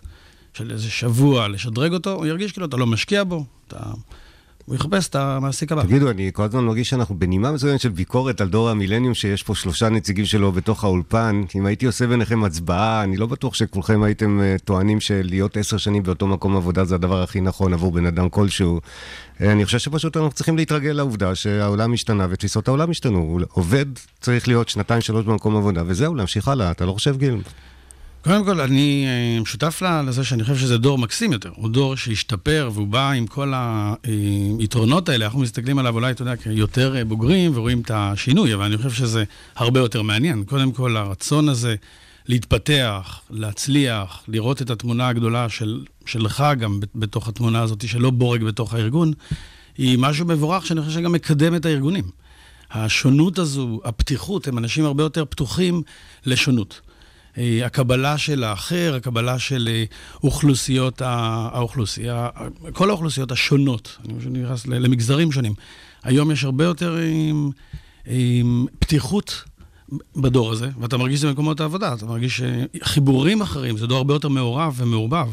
[0.55, 3.79] של איזה שבוע לשדרג אותו, הוא ירגיש כאילו אתה לא משקיע בו, אתה...
[4.67, 5.83] הוא יחפש את המעסיק הבא.
[5.83, 9.55] תגידו, אני כל הזמן מרגיש שאנחנו בנימה מסוימת של ביקורת על דור המילניום, שיש פה
[9.55, 11.43] שלושה נציגים שלו בתוך האולפן.
[11.57, 16.03] אם הייתי עושה ביניכם הצבעה, אני לא בטוח שכולכם הייתם אה, טוענים שלהיות עשר שנים
[16.03, 18.81] באותו מקום עבודה זה הדבר הכי נכון עבור בן אדם כלשהו.
[19.41, 23.39] אה, אני חושב שפשוט אנחנו צריכים להתרגל לעובדה שהעולם השתנה ותפיסות העולם השתנו.
[23.53, 23.87] עובד
[24.21, 26.71] צריך להיות שנתיים, שלוש במקום עבודה, וזהו, להמשיך הלאה.
[26.71, 27.37] אתה לא חושב, גיל?
[28.25, 31.51] קודם כל, אני אה, שותף לזה שאני חושב שזה דור מקסים יותר.
[31.57, 33.53] הוא דור שהשתפר והוא בא עם כל
[34.59, 35.25] היתרונות האלה.
[35.25, 39.25] אנחנו מסתכלים עליו אולי, אתה יודע, כיותר בוגרים ורואים את השינוי, אבל אני חושב שזה
[39.57, 40.45] הרבה יותר מעניין.
[40.45, 41.75] קודם כל, הרצון הזה
[42.29, 48.75] להתפתח, להצליח, לראות את התמונה הגדולה של, שלך גם בתוך התמונה הזאת, שלא בורג בתוך
[48.75, 49.13] הארגון,
[49.79, 52.05] היא משהו מבורך שאני חושב שגם מקדם את הארגונים.
[52.71, 55.83] השונות הזו, הפתיחות, הם אנשים הרבה יותר פתוחים
[56.27, 56.81] לשונות.
[57.39, 59.85] אה, הקבלה של האחר, הקבלה של אה,
[60.25, 62.29] אוכלוסיות, האוכלוסייה,
[62.73, 65.55] כל האוכלוסיות השונות, אני חושב שנכנס למגזרים שונים.
[66.03, 67.51] היום יש הרבה יותר עם,
[68.07, 69.43] עם פתיחות
[70.17, 72.43] בדור הזה, ואתה מרגיש את זה במקומות העבודה, אתה מרגיש
[72.83, 75.29] חיבורים אחרים, זה דור הרבה יותר מעורב ומעורבב.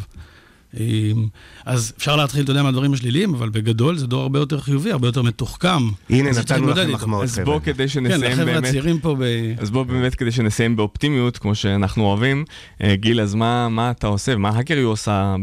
[1.66, 5.08] אז אפשר להתחיל, אתה יודע, מהדברים השליליים, אבל בגדול זה דור הרבה יותר חיובי, הרבה
[5.08, 5.90] יותר מתוחכם.
[6.10, 7.42] הנה, נתנו לכם מחמאות, חבר'ה.
[7.42, 8.36] אז בואו כדי שנסיים באמת...
[8.36, 9.24] כן, לחבר'ה הצעירים פה ב...
[9.58, 12.46] אז בואו באמת כדי שנסיים באופטימיות, כמו שאנחנו אוהבים.
[12.84, 15.36] אה, גיל, אז מה, מה אתה עושה, מה האקרי עושה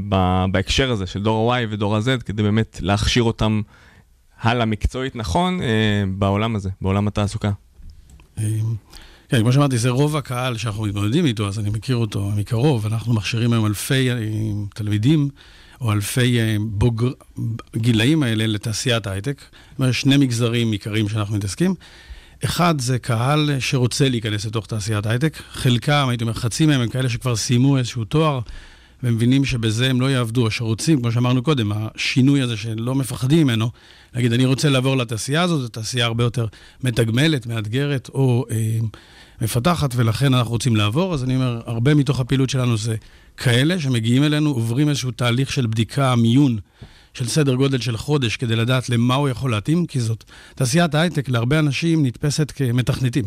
[0.53, 3.62] בהקשר הזה של דור ה-Y ודור ה-Z, כדי באמת להכשיר אותם
[4.40, 5.66] הלאה מקצועית נכון אה,
[6.09, 7.51] בעולם הזה, בעולם התעסוקה?
[9.31, 12.87] כן, כמו שאמרתי, זה רוב הקהל שאנחנו מתמודדים איתו, אז אני מכיר אותו מקרוב.
[12.87, 14.16] אנחנו מכשירים היום אלפי אה,
[14.75, 15.29] תלמידים,
[15.81, 17.11] או אלפי אה, בוגר...
[17.77, 19.40] גילאים האלה לתעשיית ההייטק.
[19.71, 21.75] זאת אומרת, שני מגזרים עיקריים שאנחנו מתעסקים.
[22.45, 25.37] אחד זה קהל שרוצה להיכנס לתוך תעשיית ההייטק.
[25.53, 28.40] חלקם, הייתי אומר, חצי מהם הם כאלה שכבר סיימו איזשהו תואר,
[29.03, 33.71] ומבינים שבזה הם לא יעבדו, או שרוצים, כמו שאמרנו קודם, השינוי הזה שלא מפחדים ממנו,
[34.14, 36.47] להגיד, אני רוצה לעבור לתעשייה הזאת, זו תעשייה הרבה יותר
[36.85, 38.79] מתגמלת, מאתגרת, או אה,
[39.40, 41.14] מפתחת, ולכן אנחנו רוצים לעבור.
[41.14, 42.96] אז אני אומר, הרבה מתוך הפעילות שלנו זה
[43.37, 46.59] כאלה שמגיעים אלינו, עוברים איזשהו תהליך של בדיקה, מיון,
[47.14, 50.24] של סדר גודל של חודש, כדי לדעת למה הוא יכול להתאים, כי זאת
[50.55, 53.24] תעשיית ההייטק להרבה אנשים נתפסת כמתכנתים.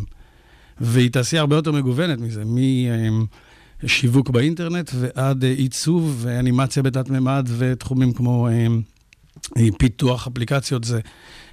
[0.82, 2.58] והיא תעשייה הרבה יותר מגוונת מזה, מ...
[3.88, 11.00] שיווק באינטרנט ועד עיצוב ואנימציה בתת מימד ותחומים כמו אה, פיתוח אפליקציות זה,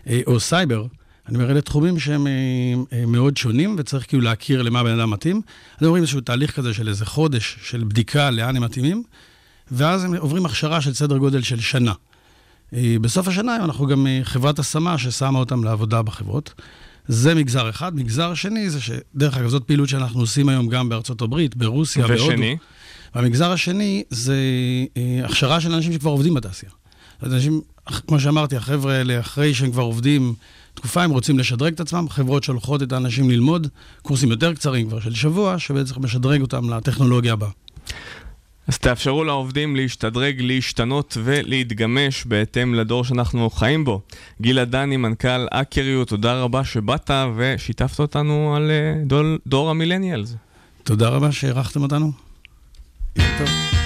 [0.07, 0.87] אה, או סייבר.
[1.31, 2.33] אני אומר, אלה תחומים שהם אה,
[2.93, 5.43] אה, מאוד שונים, וצריך כאילו להכיר למה בן אדם מתאים.
[5.79, 9.03] אז עוברים איזשהו תהליך כזה של איזה חודש של בדיקה לאן הם מתאימים,
[9.71, 11.93] ואז הם עוברים הכשרה של סדר גודל של שנה.
[12.75, 16.55] אה, בסוף השנה אנחנו גם חברת השמה ששמה אותם לעבודה בחברות.
[17.09, 17.97] זה מגזר אחד.
[17.97, 22.25] מגזר שני זה שדרך אגב, זאת פעילות שאנחנו עושים היום גם בארצות הברית, ברוסיה, בהודו.
[22.25, 22.57] ושני?
[23.14, 24.37] והמגזר השני זה
[25.25, 26.73] הכשרה של אנשים שכבר עובדים בתעשייה.
[27.23, 30.35] אנשים, כמו שאמרתי, החבר'ה האלה, אחרי שהם כבר עובדים
[30.81, 33.66] תקופה, הם רוצים לשדרג את עצמם, חברות שולחות את האנשים ללמוד,
[34.03, 37.49] קורסים יותר קצרים כבר של שבוע, שבעצם משדרג אותם לטכנולוגיה הבאה.
[38.69, 44.01] אז תאפשרו לעובדים להשתדרג, להשתנות ולהתגמש בהתאם לדור שאנחנו חיים בו.
[44.40, 50.35] גילה דני, מנכ"ל אקריות, תודה רבה שבאת ושיתפת אותנו על אה, דור, דור המילניאלס.
[50.83, 52.12] תודה רבה שאירחתם אותנו.
[53.16, 53.80] יום טוב.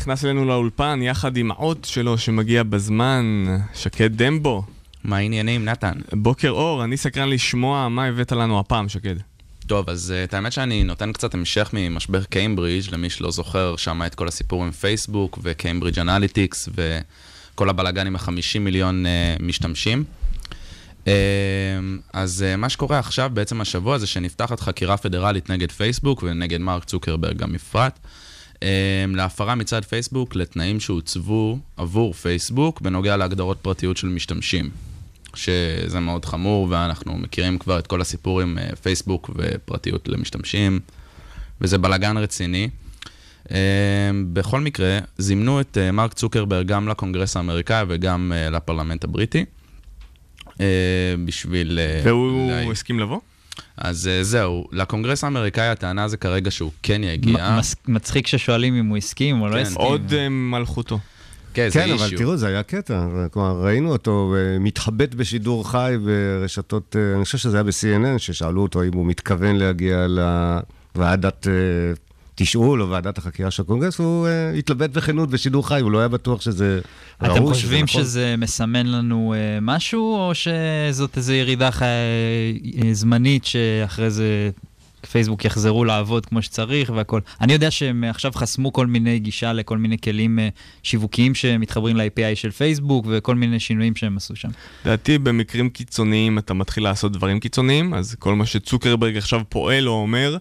[0.00, 4.62] ונכנס אלינו לאולפן יחד עם האות שלו שמגיע בזמן, שקד דמבו.
[5.04, 5.92] מה העניינים, נתן?
[6.12, 9.14] בוקר אור, אני סקרן לשמוע מה הבאת לנו הפעם, שקד.
[9.66, 14.02] טוב, אז uh, את האמת שאני נותן קצת המשך ממשבר קיימברידג', למי שלא זוכר, שם
[14.06, 20.04] את כל הסיפור עם פייסבוק וקיימברידג' אנליטיקס וכל הבלאגן עם ה-50 מיליון uh, משתמשים.
[21.04, 21.08] Uh,
[22.12, 26.84] אז uh, מה שקורה עכשיו, בעצם השבוע, זה שנפתחת חקירה פדרלית נגד פייסבוק ונגד מרק
[26.84, 27.98] צוקרברג גם בפרט,
[29.08, 34.70] להפרה מצד פייסבוק לתנאים שהוצבו עבור פייסבוק בנוגע להגדרות פרטיות של משתמשים.
[35.34, 40.80] שזה מאוד חמור, ואנחנו מכירים כבר את כל הסיפור עם אה, פייסבוק ופרטיות למשתמשים,
[41.60, 42.68] וזה בלאגן רציני.
[43.50, 43.56] אה,
[44.32, 49.44] בכל מקרה, זימנו את אה, מרק צוקרברג גם לקונגרס האמריקאי וגם אה, לפרלמנט הבריטי,
[51.24, 51.78] בשביל...
[52.04, 53.18] והוא לה- הסכים לבוא?
[53.76, 57.58] אז אה, זהו, לקונגרס האמריקאי הטענה זה כרגע שהוא כן יגיע.
[57.88, 59.86] מצחיק ששואלים אם הוא הסכים או לא כן, הסכים.
[59.86, 60.98] עוד אה, מלכותו.
[61.54, 62.16] כן, זה כן, אבל.
[62.16, 63.06] תראו, זה היה קטע.
[63.30, 68.82] כלומר, ראינו אותו אה, מתחבט בשידור חי ברשתות, אני חושב שזה היה ב-CNN, ששאלו אותו
[68.82, 71.46] אם הוא מתכוון להגיע לוועדת
[72.42, 76.08] תשאול או ועדת החקירה של הקונגרס, והוא אה, התלבט בכנות בשידור חי, הוא לא היה
[76.08, 76.80] בטוח שזה
[77.22, 78.02] ראוי, אתם שזה חושבים נכון.
[78.02, 81.84] שזה מסמן לנו אה, משהו, או שזאת איזו ירידה חי...
[81.84, 84.50] אה, זמנית שאחרי זה
[85.10, 87.20] פייסבוק יחזרו לעבוד כמו שצריך והכל?
[87.40, 90.38] אני יודע שהם עכשיו חסמו כל מיני גישה לכל מיני כלים
[90.82, 94.48] שיווקיים שמתחברים ל-API של פייסבוק וכל מיני שינויים שהם עשו שם.
[94.84, 99.92] לדעתי במקרים קיצוניים אתה מתחיל לעשות דברים קיצוניים, אז כל מה שצוקרברג עכשיו פועל או
[99.92, 100.36] אומר,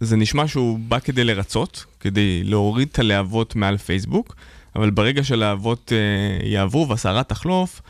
[0.00, 4.36] זה נשמע שהוא בא כדי לרצות, כדי להוריד את הלהבות מעל פייסבוק,
[4.76, 7.80] אבל ברגע שהלהבות אה, יעברו והסערה תחלוף,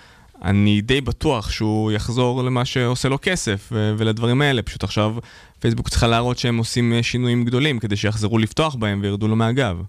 [0.45, 4.63] אני די בטוח שהוא יחזור למה שעושה לו כסף ולדברים האלה.
[4.63, 5.17] פשוט עכשיו
[5.59, 9.83] פייסבוק צריכה להראות שהם עושים אה, שינויים גדולים כדי שיחזרו לפתוח בהם וירדו לו מהגב.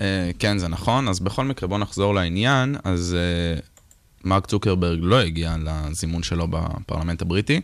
[0.00, 1.08] אה, כן, זה נכון.
[1.08, 2.76] אז בכל מקרה, בואו נחזור לעניין.
[2.84, 3.60] אז אה,
[4.24, 7.60] מרק צוקרברג לא הגיע לזימון שלו בפרלמנט הבריטי.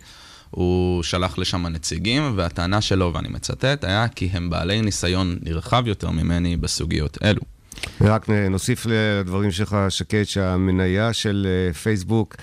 [0.50, 6.10] הוא שלח לשם נציגים, והטענה שלו, ואני מצטט, היה כי הם בעלי ניסיון נרחב יותר
[6.10, 7.40] ממני בסוגיות אלו.
[8.00, 12.36] ורק נוסיף לדברים שלך, שקד, שהמניה של אה, פייסבוק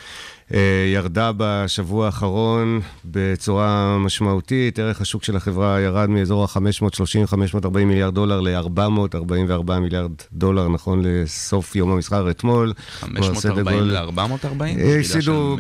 [0.94, 4.80] ירדה בשבוע האחרון בצורה משמעותית.
[4.80, 11.92] ערך השוק של החברה ירד מאזור ה-530-540 מיליארד דולר ל-444 מיליארד דולר, נכון לסוף יום
[11.92, 12.74] המסחר אתמול.
[13.00, 14.80] כלומר, סדר 540 גודל- ל-440?
[14.80, 15.58] אה, הפסידו?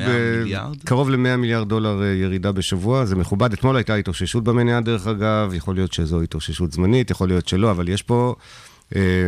[0.86, 3.54] קרוב ל-100 מיליארד דולר אה, ירידה בשבוע, זה מכובד.
[3.54, 7.90] אתמול הייתה התאוששות במניה, דרך אגב, יכול להיות שזו התאוששות זמנית, יכול להיות שלא, אבל
[7.90, 8.44] יש פה אה,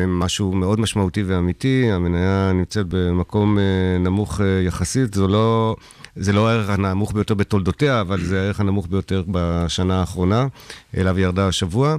[0.07, 5.75] משהו מאוד משמעותי ואמיתי, המניה נמצאת במקום אה, נמוך אה, יחסית, זו לא...
[6.15, 10.47] זה לא הערך הנמוך ביותר בתולדותיה, אבל זה הערך הנמוך ביותר בשנה האחרונה,
[10.97, 11.97] אליו ירדה השבוע.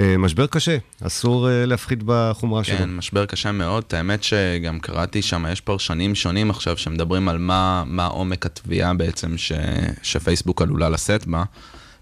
[0.00, 2.78] אה, משבר קשה, אסור אה, להפחית בחומרה שלו.
[2.78, 3.84] כן, משבר קשה מאוד.
[3.92, 9.38] האמת שגם קראתי שם, יש פרשנים שונים עכשיו שמדברים על מה, מה עומק התביעה בעצם
[9.38, 9.52] ש,
[10.02, 11.44] שפייסבוק עלולה לשאת בה.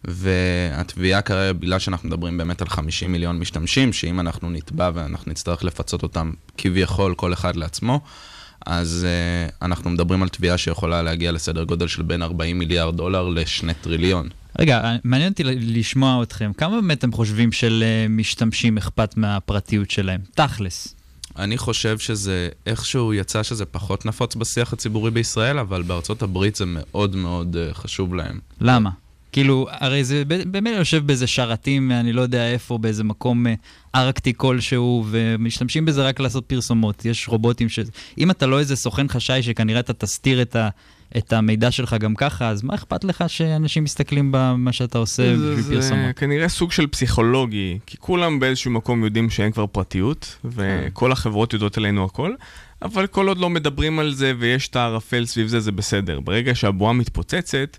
[0.05, 5.65] והתביעה כרגע, בגלל שאנחנו מדברים באמת על 50 מיליון משתמשים, שאם אנחנו נתבע ואנחנו נצטרך
[5.65, 8.01] לפצות אותם כביכול כל אחד לעצמו,
[8.67, 13.29] אז uh, אנחנו מדברים על תביעה שיכולה להגיע לסדר גודל של בין 40 מיליארד דולר
[13.29, 14.29] לשני טריליון.
[14.59, 16.53] רגע, מעניין אותי לשמוע אתכם.
[16.57, 20.21] כמה באמת אתם חושבים של אה, משתמשים אכפת מהפרטיות שלהם?
[20.35, 20.95] תכלס.
[21.39, 26.65] אני חושב שזה, איכשהו יצא שזה פחות נפוץ בשיח הציבורי בישראל, אבל בארצות הברית זה
[26.67, 28.39] מאוד מאוד uh, חשוב להם.
[28.61, 28.91] למה?
[29.33, 33.55] כאילו, הרי זה באמת יושב באיזה שרתים, אני לא יודע איפה, באיזה מקום אה,
[33.95, 37.05] ארקטי כלשהו, ומשתמשים בזה רק לעשות פרסומות.
[37.05, 37.79] יש רובוטים ש...
[38.19, 40.69] אם אתה לא איזה סוכן חשאי שכנראה אתה תסתיר את, ה...
[41.17, 46.07] את המידע שלך גם ככה, אז מה אכפת לך שאנשים מסתכלים במה שאתה עושה בפרסומות?
[46.07, 51.53] זה כנראה סוג של פסיכולוגי, כי כולם באיזשהו מקום יודעים שאין כבר פרטיות, וכל החברות
[51.53, 52.35] יודעות עלינו הכל.
[52.83, 56.21] אבל כל עוד לא מדברים על זה ויש את הערפל סביב זה, זה בסדר.
[56.21, 57.77] ברגע שהבועה מתפוצצת,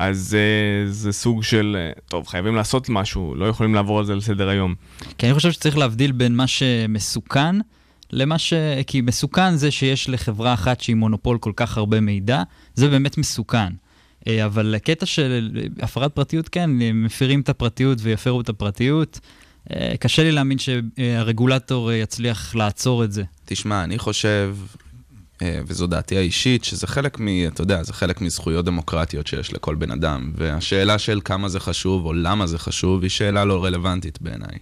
[0.00, 4.14] אז uh, זה סוג של, uh, טוב, חייבים לעשות משהו, לא יכולים לעבור על זה
[4.14, 4.74] לסדר היום.
[5.18, 7.56] כי אני חושב שצריך להבדיל בין מה שמסוכן
[8.12, 8.52] למה ש...
[8.86, 12.42] כי מסוכן זה שיש לחברה אחת שהיא מונופול כל כך הרבה מידע,
[12.74, 13.72] זה באמת מסוכן.
[14.28, 19.20] אה, אבל הקטע של הפרת פרטיות, כן, מפירים את הפרטיות ויפרו את הפרטיות.
[20.00, 23.22] קשה לי להאמין שהרגולטור יצליח לעצור את זה.
[23.44, 24.89] תשמע, אני חושב אה,
[25.42, 27.28] וזו דעתי האישית, שזה חלק מ...
[27.46, 30.32] אתה יודע, זה חלק מזכויות דמוקרטיות שיש לכל בן אדם.
[30.36, 34.58] והשאלה של כמה זה חשוב או למה זה חשוב, היא שאלה לא רלוונטית בעיניי.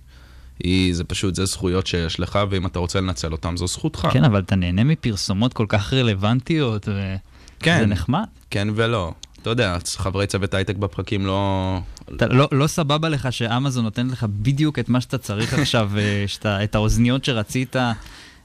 [0.65, 4.09] היא, זה פשוט, זה זכויות שיש לך, ואם אתה רוצה לנצל אותן, זו זכותך.
[4.13, 7.17] כן, אבל אתה נהנה מפרסומות כל כך רלוונטיות, וזה
[7.59, 8.25] כן, נחמד.
[8.51, 9.13] כן ולא.
[9.43, 11.81] אתה יודע, חברי צוות הייטק בפרקים לא...
[12.17, 16.25] אתה, לא, לא סבבה לך שאמזון נותנת לך בדיוק את מה שאתה צריך עכשיו, אה,
[16.27, 17.77] שאתה, את האוזניות שרצית.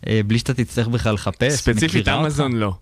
[0.07, 1.53] אה, בלי שאתה תצטרך בכלל לחפש?
[1.53, 2.73] ספציפית אמזון לא.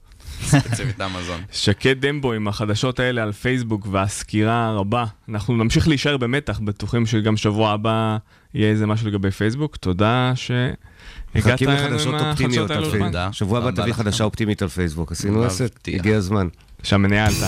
[0.45, 1.41] ספציפית אמזון.
[1.51, 5.05] שקד דמבו עם החדשות האלה על פייסבוק והסקירה הרבה.
[5.29, 8.17] אנחנו נמשיך להישאר במתח, בטוחים שגם שבוע הבא
[8.53, 9.75] יהיה איזה משהו לגבי פייסבוק.
[9.75, 13.33] תודה שהגעת אלינו עם החדשות האלו.
[13.33, 15.11] שבוע הבא תביא חדשה אופטימית על פייסבוק.
[15.11, 16.47] עשינו עסק, הגיע הזמן.
[16.83, 17.47] שהמניה עלתה.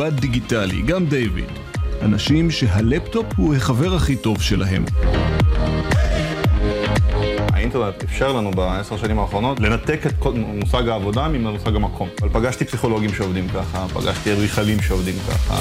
[0.00, 1.44] נווד דיגיטלי, גם דיוויד.
[2.02, 4.84] אנשים שהלפטופ הוא החבר הכי טוב שלהם.
[7.52, 12.08] האינטרנט אפשר לנו בעשר שנים האחרונות לנתק את מושג העבודה ממושג המקום.
[12.20, 15.56] אבל פגשתי פסיכולוגים שעובדים ככה, פגשתי אדריכלים שעובדים ככה.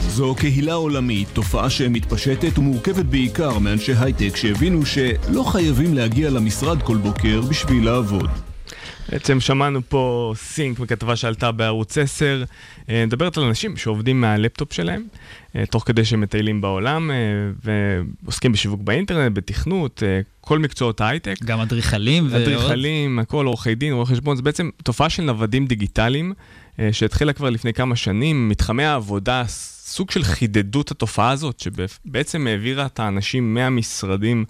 [0.00, 6.96] זו קהילה עולמית, תופעה שמתפשטת ומורכבת בעיקר מאנשי הייטק שהבינו שלא חייבים להגיע למשרד כל
[6.96, 8.47] בוקר בשביל לעבוד.
[9.12, 12.44] בעצם שמענו פה סינק בכתבה שעלתה בערוץ 10,
[12.88, 15.02] אה, מדברת על אנשים שעובדים מהלפטופ שלהם,
[15.56, 17.16] אה, תוך כדי שהם מטיילים בעולם, אה,
[18.24, 20.02] ועוסקים בשיווק באינטרנט, בתכנות,
[20.40, 21.36] כל מקצועות ההייטק.
[21.44, 22.42] גם אדריכלים ועוד.
[22.42, 26.32] אדריכלים, הכל, עורכי דין, רואי חשבון, זה בעצם תופעה של נוודים דיגיטליים,
[26.92, 29.44] שהתחילה כבר לפני כמה שנים, מתחמי העבודה,
[29.88, 34.44] סוג של חידדות התופעה הזאת, שבעצם העבירה את האנשים מהמשרדים.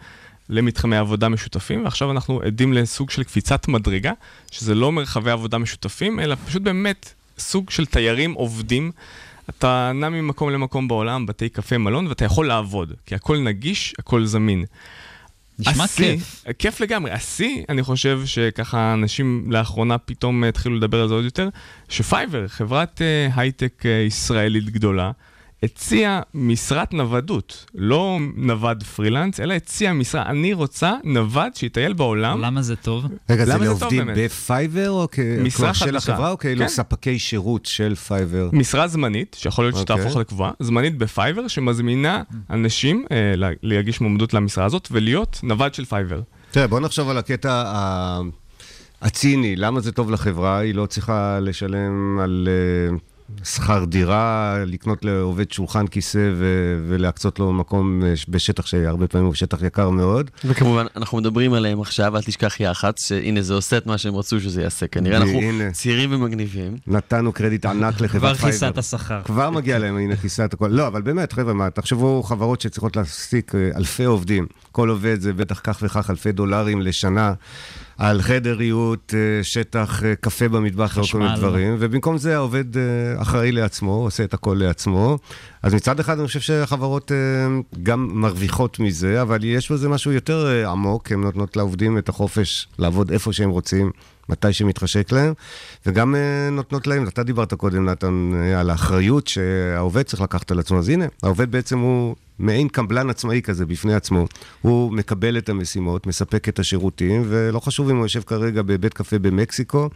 [0.51, 4.13] למתחמי עבודה משותפים, ועכשיו אנחנו עדים לסוג של קפיצת מדרגה,
[4.51, 8.91] שזה לא מרחבי עבודה משותפים, אלא פשוט באמת סוג של תיירים עובדים.
[9.51, 14.25] אתה נע ממקום למקום בעולם, בתי קפה, מלון, ואתה יכול לעבוד, כי הכל נגיש, הכל
[14.25, 14.65] זמין.
[15.59, 16.45] נשמע השיא, כיף.
[16.59, 17.11] כיף לגמרי.
[17.11, 21.49] השיא, אני חושב שככה אנשים לאחרונה פתאום התחילו לדבר על זה עוד יותר,
[21.89, 25.11] שפייבר, חברת uh, הייטק uh, ישראלית גדולה,
[25.63, 32.41] הציע משרת נוודות, לא נווד פרילנס, אלא הציע משרה, אני רוצה נווד שיטייל בעולם.
[32.41, 33.05] למה זה טוב?
[33.31, 35.09] רגע, זה לעובדים בפייבר, או
[35.57, 36.69] כלומר של החברה, או כאילו כן.
[36.69, 38.51] ספקי שירות של פייבר?
[38.53, 40.21] משרה זמנית, שיכול להיות שתהפוך אוקיי.
[40.21, 46.21] לקבועה, זמנית בפייבר, שמזמינה אנשים אה, להגיש מועמדות למשרה הזאת ולהיות נווד של פייבר.
[46.51, 47.65] תראה, בוא נחשוב על הקטע
[49.03, 50.59] הציני, למה זה טוב לחברה?
[50.59, 52.49] היא לא צריכה לשלם על...
[52.97, 53.18] Uh...
[53.45, 59.35] שכר דירה, לקנות לעובד שולחן כיסא ו- ולהקצות לו מקום אה, בשטח שהרבה פעמים הוא
[59.35, 60.31] שטח יקר מאוד.
[60.45, 64.41] וכמובן, אנחנו מדברים עליהם עכשיו, אל תשכח יח"צ, שהנה זה עושה את מה שהם רצו
[64.41, 64.87] שזה יעשה.
[64.87, 65.71] כנראה אנחנו והנה.
[65.71, 66.77] צעירים ומגניבים.
[66.87, 68.51] נתנו קרדיט ענק לחברת כבר פייבר.
[68.51, 69.23] כיסת השכר.
[69.23, 70.69] כבר מגיע להם, הנה כיסת הכל.
[70.69, 74.47] לא, אבל באמת, חבר'ה, מה, תחשבו חברות שצריכות להעסיק אה, אלפי עובדים.
[74.73, 77.33] כל עובד זה בטח כך וכך אלפי דולרים לשנה.
[77.99, 81.37] על חדר ריהוט, אה, שטח אה, קפה במטבח כל מיני.
[81.37, 82.83] דברים, ובמקום זה העובד אה,
[83.23, 85.19] אחראי לעצמו, עושה את הכל לעצמו.
[85.63, 87.13] אז מצד אחד אני חושב שהחברות
[87.83, 93.11] גם מרוויחות מזה, אבל יש בזה משהו יותר עמוק, הן נותנות לעובדים את החופש לעבוד
[93.11, 93.91] איפה שהם רוצים.
[94.29, 95.33] מתי שמתחשק להם,
[95.87, 100.59] וגם אה, נותנות להם, אתה דיברת קודם, נתן, אה, על האחריות שהעובד צריך לקחת על
[100.59, 104.27] עצמו, אז הנה, העובד בעצם הוא מעין קבלן עצמאי כזה בפני עצמו.
[104.61, 109.19] הוא מקבל את המשימות, מספק את השירותים, ולא חשוב אם הוא יושב כרגע בבית קפה
[109.19, 109.89] במקסיקו,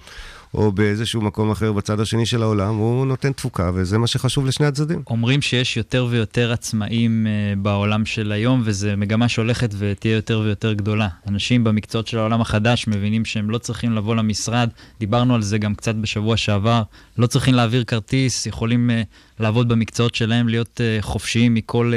[0.55, 4.67] או באיזשהו מקום אחר בצד השני של העולם, הוא נותן תפוקה, וזה מה שחשוב לשני
[4.67, 5.03] הצדדים.
[5.07, 10.73] אומרים שיש יותר ויותר עצמאים uh, בעולם של היום, וזו מגמה שהולכת ותהיה יותר ויותר
[10.73, 11.09] גדולה.
[11.29, 14.69] אנשים במקצועות של העולם החדש מבינים שהם לא צריכים לבוא למשרד,
[15.01, 16.83] דיברנו על זה גם קצת בשבוע שעבר,
[17.19, 21.93] לא צריכים להעביר כרטיס, יכולים uh, לעבוד במקצועות שלהם, להיות uh, חופשיים מכל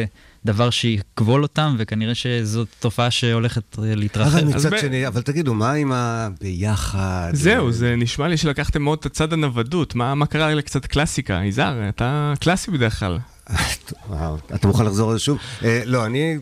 [0.45, 4.37] דבר שיכבול אותם, וכנראה שזאת תופעה שהולכת uh, להתרחב.
[4.37, 7.29] אבל מצד ב- שני, אבל תגידו, מה עם הביחד?
[7.33, 9.95] זהו, זה נשמע לי שלקחתם מאוד את הצד הנוודות.
[9.95, 11.41] מה מה קרה לקצת קלאסיקה?
[11.43, 13.19] יזהר, אתה קלאסי בדרך כלל.
[14.09, 15.37] וואו, אתה מוכן לחזור על זה שוב?
[15.63, 16.37] אה, לא, אני,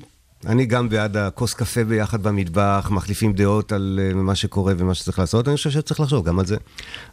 [0.46, 5.20] אני גם בעד הכוס קפה ביחד במטבח, מחליפים דעות על אה, מה שקורה ומה שצריך
[5.20, 6.58] לעשות, אני חושב שצריך לחשוב גם על זה.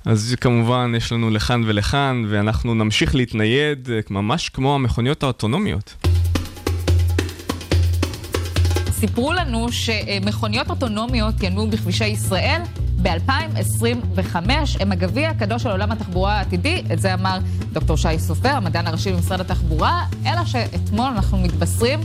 [0.04, 5.94] אז כמובן, יש לנו לכאן ולכאן, ואנחנו נמשיך להתנייד, אה, ממש כמו המכוניות האוטונומיות.
[9.00, 12.60] סיפרו לנו שמכוניות אוטונומיות ינועו בכבישי ישראל
[13.02, 14.36] ב-2025.
[14.80, 17.38] הם הגביע הקדוש של עולם התחבורה העתידי, את זה אמר
[17.72, 22.00] דוקטור שי סופר, המדען הראשי במשרד התחבורה, אלא שאתמול אנחנו מתבשרים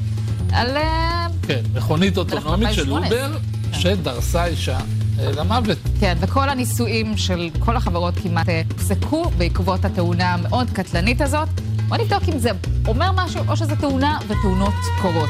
[0.53, 0.77] על...
[0.77, 3.27] אה, כן, מכונית אוטונומית של 2018.
[3.27, 3.37] אובר
[3.71, 4.77] שדרסה אישה
[5.19, 5.77] אה, למוות.
[5.99, 11.49] כן, וכל הניסויים של כל החברות כמעט אה, הופסקו בעקבות התאונה המאוד קטלנית הזאת.
[11.87, 12.49] בוא נבדוק אם זה
[12.87, 15.29] אומר משהו או שזה תאונה ותאונות קורות.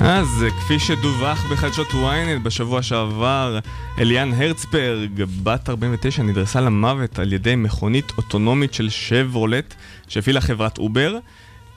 [0.00, 3.58] אז אה, כפי שדווח בחדשות ynet בשבוע שעבר,
[3.98, 5.10] אליאן הרצברג,
[5.42, 9.74] בת 49, נדרסה למוות על ידי מכונית אוטונומית של שברולט
[10.08, 11.18] שהפעילה חברת אובר.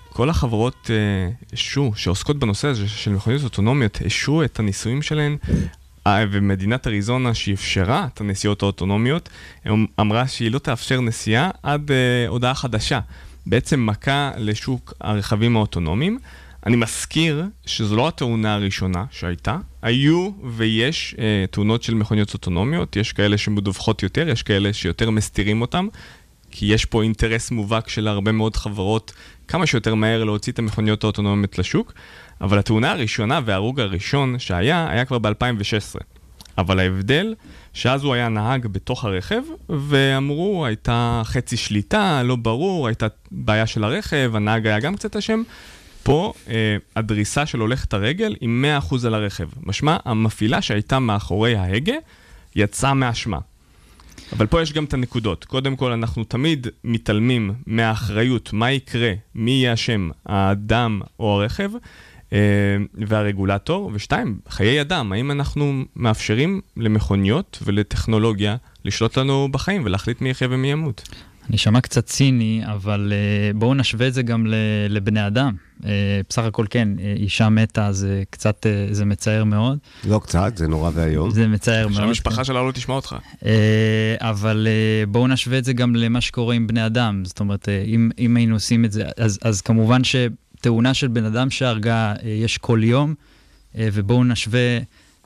[0.09, 5.37] כל החברות אה, השו, שעוסקות בנושא הזה של מכוניות אוטונומיות, השו את הניסויים שלהן.
[6.07, 9.29] אה, ומדינת אריזונה שאפשרה את הנסיעות האוטונומיות,
[9.69, 12.99] אמ- אמרה שהיא לא תאפשר נסיעה עד אה, הודעה חדשה.
[13.45, 16.19] בעצם מכה לשוק הרכבים האוטונומיים.
[16.65, 23.13] אני מזכיר שזו לא התאונה הראשונה שהייתה, היו ויש אה, תאונות של מכוניות אוטונומיות, יש
[23.13, 25.87] כאלה שמדווחות יותר, יש כאלה שיותר מסתירים אותם,
[26.51, 29.13] כי יש פה אינטרס מובהק של הרבה מאוד חברות
[29.47, 31.93] כמה שיותר מהר להוציא את המכוניות האוטונומיות לשוק,
[32.41, 35.99] אבל התאונה הראשונה וההרוג הראשון שהיה, היה כבר ב-2016.
[36.57, 37.35] אבל ההבדל,
[37.73, 43.83] שאז הוא היה נהג בתוך הרכב, ואמרו, הייתה חצי שליטה, לא ברור, הייתה בעיה של
[43.83, 45.43] הרכב, הנהג היה גם קצת אשם.
[46.05, 48.49] פה אה, הדריסה של הולכת הרגל היא
[48.91, 49.49] 100% על הרכב.
[49.63, 51.93] משמע, המפעילה שהייתה מאחורי ההגה
[52.55, 53.37] יצאה מאשמה.
[54.33, 55.45] אבל פה יש גם את הנקודות.
[55.45, 61.71] קודם כל, אנחנו תמיד מתעלמים מהאחריות, מה יקרה, מי יהיה אשם, האדם או הרכב,
[62.33, 62.37] אה,
[62.93, 63.91] והרגולטור.
[63.93, 70.71] ושתיים, חיי אדם, האם אנחנו מאפשרים למכוניות ולטכנולוגיה לשלוט לנו בחיים ולהחליט מי יחיה ומי
[70.71, 71.09] ימות?
[71.49, 74.53] אני אשמע קצת ציני, אבל uh, בואו נשווה את זה גם ל-
[74.89, 75.53] לבני אדם.
[75.81, 75.85] Uh,
[76.29, 79.77] בסך הכל כן, uh, אישה מתה זה קצת, uh, זה מצער מאוד.
[80.07, 81.31] לא קצת, זה נורא ואיום.
[81.31, 82.01] זה מצער מאוד.
[82.01, 83.15] שהמשפחה שלה לא תשמע אותך.
[83.33, 83.45] Uh,
[84.19, 87.25] אבל uh, בואו נשווה את זה גם למה שקורה עם בני אדם.
[87.25, 91.25] זאת אומרת, uh, אם, אם היינו עושים את זה, אז, אז כמובן שתאונה של בן
[91.25, 93.13] אדם שהרגה uh, יש כל יום,
[93.73, 94.79] uh, ובואו נשווה אה,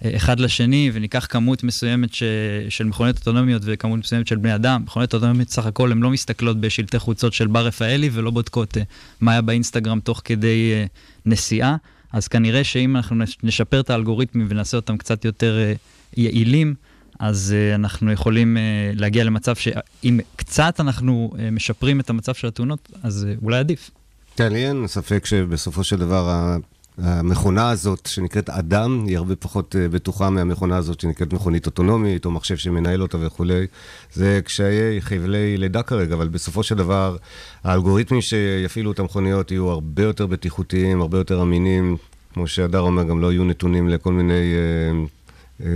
[0.04, 2.24] אחד לשני וניקח כמות מסוימת ש...
[2.70, 4.84] של מכוניות אוטונומיות וכמות מסוימת של בני אדם.
[4.84, 8.80] מכוניות אוטונומיות סך הכל הן לא מסתכלות בשלטי חוצות של בר רפאלי ולא בודקות uh,
[9.22, 10.89] מה היה באינסטגרם תוך כדי uh,
[11.26, 11.76] נסיעה.
[12.14, 15.74] אז כנראה שאם אנחנו נש- נשפר את האלגוריתמים ונעשה אותם קצת יותר
[16.18, 16.76] יעילים,
[17.20, 22.47] אז uh, אנחנו יכולים uh, להגיע למצב שאם קצת אנחנו uh, משפרים את המצב של
[22.47, 23.91] התאונות, אז uh, אולי עדיף.
[24.36, 26.58] כן, לי אין ספק שבסופו של דבר
[27.02, 32.32] המכונה הזאת שנקראת אדם היא הרבה פחות אה, בטוחה מהמכונה הזאת שנקראת מכונית אוטונומית או
[32.32, 33.66] מחשב שמנהל אותה וכולי.
[34.14, 37.18] זה קשיי חבלי לידה כרגע, אבל בסופו של דבר
[37.64, 41.97] האלגוריתמים שיפעילו את המכוניות יהיו הרבה יותר בטיחותיים, הרבה יותר אמינים.
[42.34, 45.70] כמו שהדר אומר, גם לא יהיו נתונים לכל מיני אה, אה,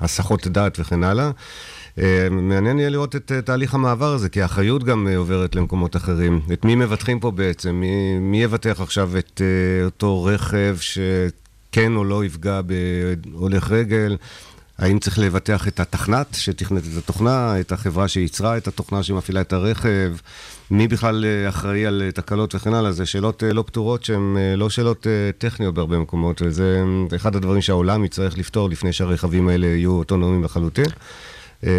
[0.00, 1.30] הסחות דעת וכן הלאה.
[1.98, 5.96] אה, מעניין יהיה לראות את אה, תהליך המעבר הזה, כי האחריות גם אה, עוברת למקומות
[5.96, 6.40] אחרים.
[6.52, 7.70] את מי מבטחים פה בעצם?
[7.70, 9.40] מי, מי יבטח עכשיו את
[9.84, 12.60] אותו רכב שכן או לא יפגע
[13.24, 14.16] בהולך רגל?
[14.78, 19.52] האם צריך לבטח את התכנת שתכנת את התוכנה, את החברה שייצרה את התוכנה שמפעילה את
[19.52, 20.12] הרכב?
[20.70, 22.92] מי בכלל אחראי על תקלות וכן הלאה?
[22.92, 25.06] זה שאלות לא פתורות שהן לא שאלות
[25.38, 26.82] טכניות בהרבה מקומות, וזה
[27.16, 30.86] אחד הדברים שהעולם יצטרך לפתור לפני שהרכבים האלה יהיו אוטונומיים לחלוטין.
[31.66, 31.70] אה,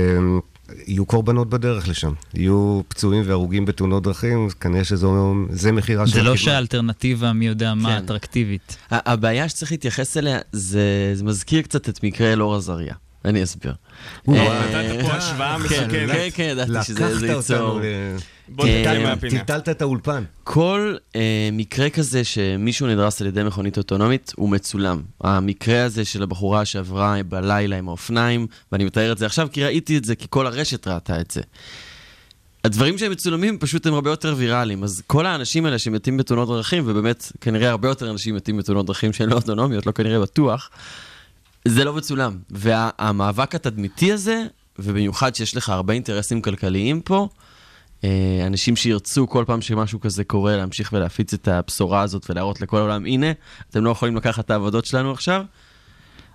[0.87, 6.35] יהיו קורבנות בדרך לשם, יהיו פצועים והרוגים בתאונות דרכים, כנראה שזה מחירה של זה לא.
[6.35, 8.05] שהאלטרנטיבה מי יודע מה כן.
[8.05, 8.77] אטרקטיבית.
[8.91, 12.93] הבעיה שצריך להתייחס אליה, זה, זה מזכיר קצת את מקרה אלאור עזריה.
[13.25, 13.73] אני אסביר.
[14.27, 16.11] וואו, אה, נתת פה השוואה כן, מסוכנת.
[16.11, 18.19] כן, כן, ידעתי שזה לקחת זה אותנו ייצור.
[18.55, 19.39] בוא אה, תתקדם מהפינה.
[19.39, 20.23] טלטלת את האולפן.
[20.43, 25.01] כל אה, מקרה כזה שמישהו נדרס על ידי מכונית אוטונומית, הוא מצולם.
[25.21, 29.97] המקרה הזה של הבחורה שעברה בלילה עם האופניים, ואני מתאר את זה עכשיו כי ראיתי
[29.97, 31.41] את זה, כי כל הרשת ראתה את זה.
[32.63, 34.83] הדברים שהם מצולמים פשוט הם הרבה יותר ויראליים.
[34.83, 39.13] אז כל האנשים האלה שמתים בתאונות דרכים, ובאמת כנראה הרבה יותר אנשים מתים בתאונות דרכים
[39.13, 40.69] שהן לא אוטונומיות, לא כנראה בטוח,
[41.67, 42.37] זה לא מצולם.
[42.49, 44.43] והמאבק התדמיתי הזה,
[44.79, 47.27] ובמיוחד שיש לך הרבה אינטרסים כלכליים פה,
[48.47, 53.05] אנשים שירצו כל פעם שמשהו כזה קורה להמשיך ולהפיץ את הבשורה הזאת ולהראות לכל העולם,
[53.05, 53.31] הנה,
[53.69, 55.43] אתם לא יכולים לקחת את העבודות שלנו עכשיו.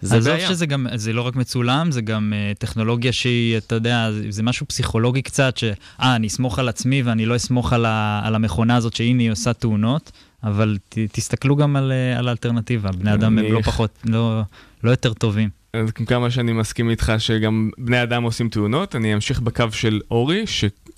[0.00, 0.48] זה עזוב בעיה.
[0.48, 4.42] שזה גם, זה לא רק מצולם, זה גם uh, טכנולוגיה שהיא, אתה יודע, זה- זה
[4.42, 5.72] משהו פסיכולוגי קצת, שאה,
[6.16, 9.52] אני אסמוך על עצמי ואני לא אסמוך על, ה, על המכונה הזאת שהנה היא עושה
[9.52, 10.12] תאונות,
[10.44, 14.40] אבל ת, תסתכלו גם על, אה, על האלטרנטיבה, בני אדם הם לא פחות, לא,
[14.84, 15.48] לא יותר טובים.
[15.72, 20.44] אז כמה שאני מסכים איתך שגם בני אדם עושים תאונות, אני אמשיך בקו של אורי,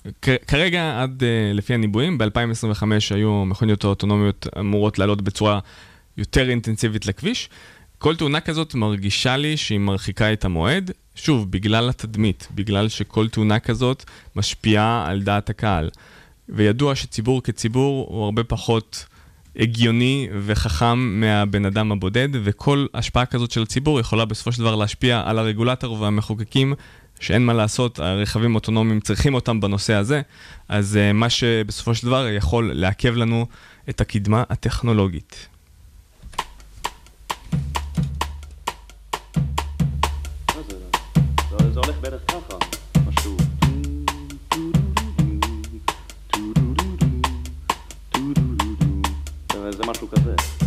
[0.07, 2.83] שכרגע עד אה, לפי הניבויים, ב-2025
[3.15, 5.59] היו מכוניות האוטונומיות אמורות לעלות בצורה
[6.17, 7.49] יותר אינטנסיבית לכביש.
[7.97, 13.59] כל תאונה כזאת מרגישה לי שהיא מרחיקה את המועד, שוב, בגלל התדמית, בגלל שכל תאונה
[13.59, 14.03] כזאת
[14.35, 15.89] משפיעה על דעת הקהל.
[16.49, 19.05] וידוע שציבור כציבור הוא הרבה פחות
[19.55, 25.23] הגיוני וחכם מהבן אדם הבודד, וכל השפעה כזאת של הציבור יכולה בסופו של דבר להשפיע
[25.25, 26.73] על הרגולטור והמחוקקים,
[27.19, 30.21] שאין מה לעשות, הרכבים אוטונומיים צריכים אותם בנושא הזה,
[30.69, 33.45] אז uh, מה שבסופו של דבר יכול לעכב לנו
[33.89, 35.47] את הקדמה הטכנולוגית.
[49.71, 50.58] זה משהו כזה.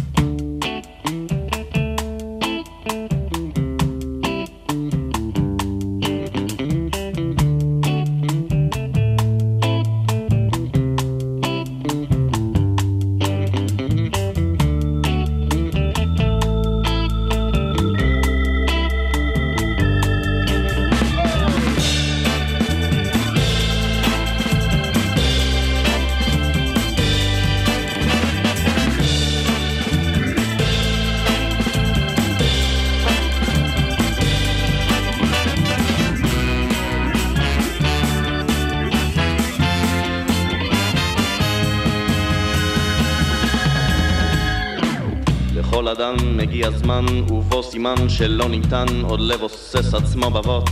[46.12, 50.70] אדם מגיע זמן ובו סימן שלא ניתן עוד לבוסס עצמו בבוץ.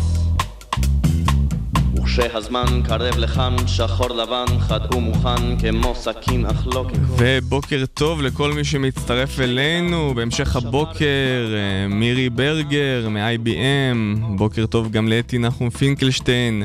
[1.97, 8.53] וכשהזמן קרב לכאן שחור לבן חד ומוכן כמו סכין אך לא ככול ובוקר טוב לכל
[8.53, 10.15] מי שמצטרף אלינו.
[10.15, 16.63] בהמשך הבוקר, אה, מירי ברגר מ-IBM, בוקר טוב גם לאתי נחום פינקלשטיין,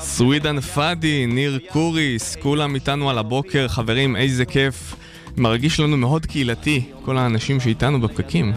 [0.00, 4.96] סווידן פאדי, ניר קוריס, כולם איתנו על הבוקר, חברים, איזה כיף.
[5.36, 8.52] מרגיש לנו מאוד קהילתי, כל האנשים שאיתנו בפקקים.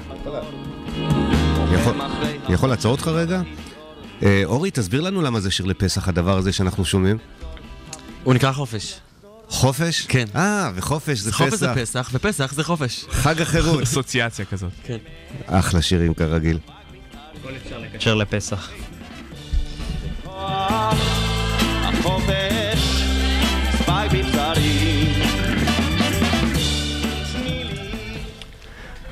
[1.73, 2.01] יכול-
[2.49, 3.41] יכול לעצור אותך רגע?
[4.23, 7.17] אה, אורי, תסביר לנו למה זה שיר לפסח, הדבר הזה שאנחנו שומעים.
[8.23, 8.95] הוא נקרא חופש.
[9.49, 10.05] חופש?
[10.07, 10.25] כן.
[10.36, 11.38] אה, וחופש זה פסח.
[11.38, 13.05] חופש זה פסח, ופסח זה חופש.
[13.11, 13.82] חג החירות.
[13.84, 14.71] אסוציאציה כזאת.
[14.84, 14.97] כן.
[15.45, 16.59] אחלה שירים כרגיל.
[17.93, 18.69] לקשר לפסח.
[21.88, 23.03] החופש
[23.77, 24.98] ספי בבשרי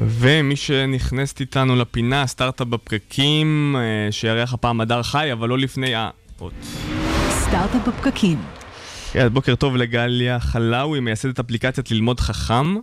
[0.02, 6.54] ומי שנכנסת איתנו לפינה, סטארט-אפ בפקקים, אה, שיארח הפעם הדר חי, אבל לא לפני האות.
[7.30, 8.41] סטארט-אפ בפקקים.
[9.12, 12.76] כן, בוקר טוב לגליה חלאוי, מייסדת אפליקציית ללמוד חכם,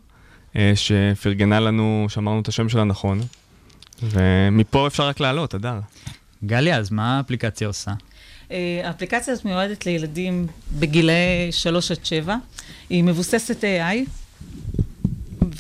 [0.57, 3.21] אה, שפרגנה לנו, שאמרנו את השם שלה נכון.
[4.03, 5.81] ומפה אפשר רק לעלות, הדר.
[6.45, 7.93] גליה, אז מה האפליקציה עושה?
[8.51, 10.47] אה, האפליקציה הזאת מיועדת לילדים
[10.79, 12.37] בגילאי 3 עד 7.
[12.91, 14.11] היא מבוססת AI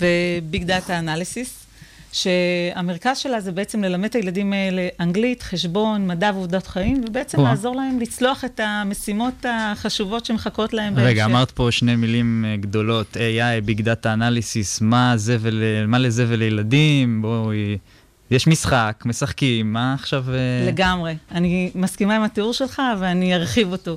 [0.00, 1.66] וביג דאטה אנליסיס,
[2.12, 7.50] שהמרכז שלה זה בעצם ללמד את הילדים האלה אנגלית, חשבון, מדע ועובדות חיים, ובעצם וואה.
[7.50, 11.08] לעזור להם לצלוח את המשימות החשובות שמחכות להם בהמשך.
[11.08, 15.62] רגע, אמרת פה שני מילים אה, גדולות, AI, Big Data Analysis, מה זה ול...
[15.86, 17.22] מה לזה ולילדים?
[17.22, 17.78] בואי...
[18.30, 20.24] יש משחק, משחקים, מה עכשיו...
[20.28, 21.16] אה, לגמרי.
[21.30, 23.96] אני מסכימה עם התיאור שלך, ואני ארחיב אותו.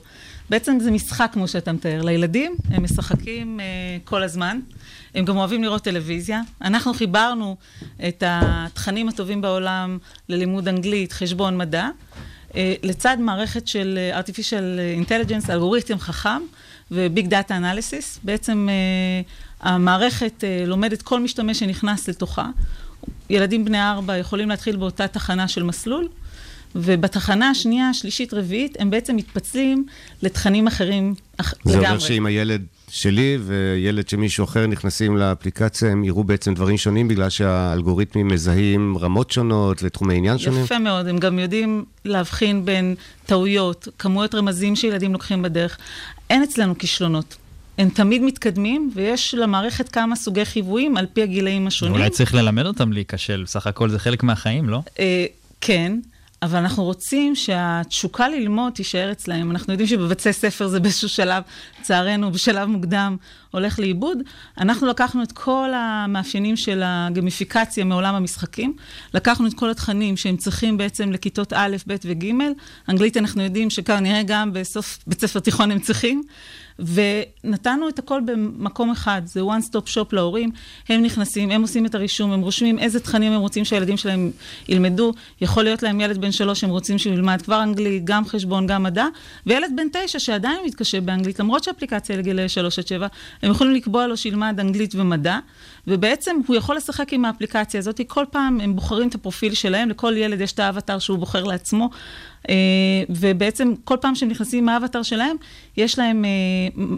[0.50, 2.02] בעצם זה משחק, כמו שאתה מתאר.
[2.02, 4.60] לילדים, הם משחקים uh, כל הזמן.
[5.18, 6.42] הם גם אוהבים לראות טלוויזיה.
[6.62, 7.56] אנחנו חיברנו
[8.08, 9.98] את התכנים הטובים בעולם
[10.30, 11.88] ללימוד אנגלית, חשבון, מדע,
[12.50, 16.42] uh, לצד מערכת של אה, artificial intelligence, אלגוריתם חכם
[16.92, 18.20] וביג דאטה אנליסיס.
[18.24, 22.50] בעצם uh, המערכת לומדת כל משתמש שנכנס לתוכה.
[23.30, 26.08] ילדים בני ארבע יכולים להתחיל באותה תחנה של מסלול,
[26.76, 29.86] ובתחנה השנייה, השלישית, רביעית, הם בעצם מתפצלים
[30.22, 31.54] לתכנים אחרים אח...
[31.64, 31.88] זה לגמרי.
[31.88, 37.08] אומר שאם הילד שלי וילד של מישהו אחר נכנסים לאפליקציה, הם יראו בעצם דברים שונים,
[37.08, 40.64] בגלל שהאלגוריתמים מזהים רמות שונות ותחומי עניין שונים?
[40.64, 45.78] יפה מאוד, הם גם יודעים להבחין בין טעויות, כמויות רמזים שילדים לוקחים בדרך.
[46.30, 47.36] אין אצלנו כישלונות.
[47.78, 51.96] הם תמיד מתקדמים, ויש למערכת כמה סוגי חיוויים על פי הגילאים השונים.
[51.96, 54.82] אולי צריך ללמד אותם להיכשל, בסך הכל זה חלק מהחיים, לא?
[55.00, 55.26] אה,
[55.62, 56.00] כן,
[56.42, 59.52] אבל אנחנו רוצים שהתשוקה ללמוד תישאר אצלהם.
[59.52, 61.44] אנחנו יודעים שבבתי ספר זה באיזשהו שלב,
[61.80, 63.18] לצערנו, בשלב מוקדם
[63.52, 64.18] הולך לאיבוד.
[64.58, 68.74] אנחנו לקחנו את כל המאפיינים של הגמיפיקציה מעולם המשחקים,
[69.14, 72.26] לקחנו את כל התכנים שהם צריכים בעצם לכיתות א', ב' וג',
[72.90, 76.24] אנגלית אנחנו יודעים שכנראה גם בסוף בית ספר תיכון הם צריכים.
[76.80, 80.52] ונתנו את הכל במקום אחד, זה one stop shop להורים,
[80.90, 84.32] הם נכנסים, הם עושים את הרישום, הם רושמים איזה תכנים הם רוצים שהילדים שלהם
[84.70, 88.68] ילמדו, יכול להיות להם ילד בן שלוש שהם רוצים שהוא ילמד כבר אנגלית, גם חשבון,
[88.68, 89.06] גם מדע,
[89.46, 93.08] וילד בן תשע שעדיין מתקשה באנגלית, למרות שהאפליקציה לגילי שלוש עד שבע,
[93.42, 95.40] הם יכולים לקבוע לו שילמד אנגלית ומדע,
[95.88, 100.18] ובעצם הוא יכול לשחק עם האפליקציה הזאת, כל פעם הם בוחרים את הפרופיל שלהם, לכל
[100.18, 101.90] ילד יש את האבטר שהוא בוחר לעצמו.
[102.50, 102.56] אה,
[103.10, 105.36] ובעצם כל פעם שהם נכנסים עם האבטר שלהם,
[105.78, 106.26] יש להם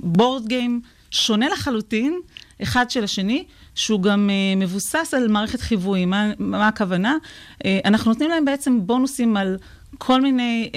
[0.04, 0.82] בורד גיים
[1.12, 2.20] שונה לחלוטין,
[2.64, 3.44] אחד של השני,
[3.76, 6.06] שהוא גם אה, מבוסס על מערכת חיווי.
[6.06, 7.18] מה, מה הכוונה?
[7.66, 9.58] אה, אנחנו נותנים להם בעצם בונוסים על
[9.98, 10.70] כל מיני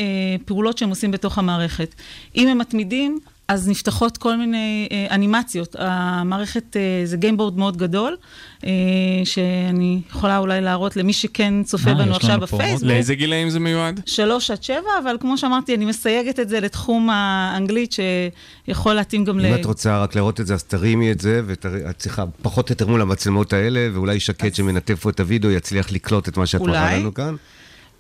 [0.45, 1.95] פעולות שהם עושים בתוך המערכת.
[2.37, 3.19] אם הם מתמידים,
[3.53, 5.77] אז נפתחות כל מיני אה, אנימציות.
[5.79, 8.17] המערכת אה, זה גיימבורד מאוד גדול,
[8.65, 8.71] אה,
[9.25, 12.89] שאני יכולה אולי להראות למי שכן צופה אה, בנו עכשיו בפייסבוק.
[12.89, 14.01] לאיזה גילאים זה מיועד?
[14.07, 17.95] שלוש עד שבע, אבל כמו שאמרתי, אני מסייגת את זה לתחום האנגלית,
[18.67, 19.47] שיכול להתאים גם ל...
[19.47, 21.67] אם את רוצה רק לראות את זה, אז תרימי את זה, ואת
[21.99, 26.29] צריכה פחות או יותר מול המצלמות האלה, ואולי שקט שמנתב פה את הוידאו יצליח לקלוט
[26.29, 26.73] את מה שאת אולי.
[26.73, 27.35] מראה לנו כאן.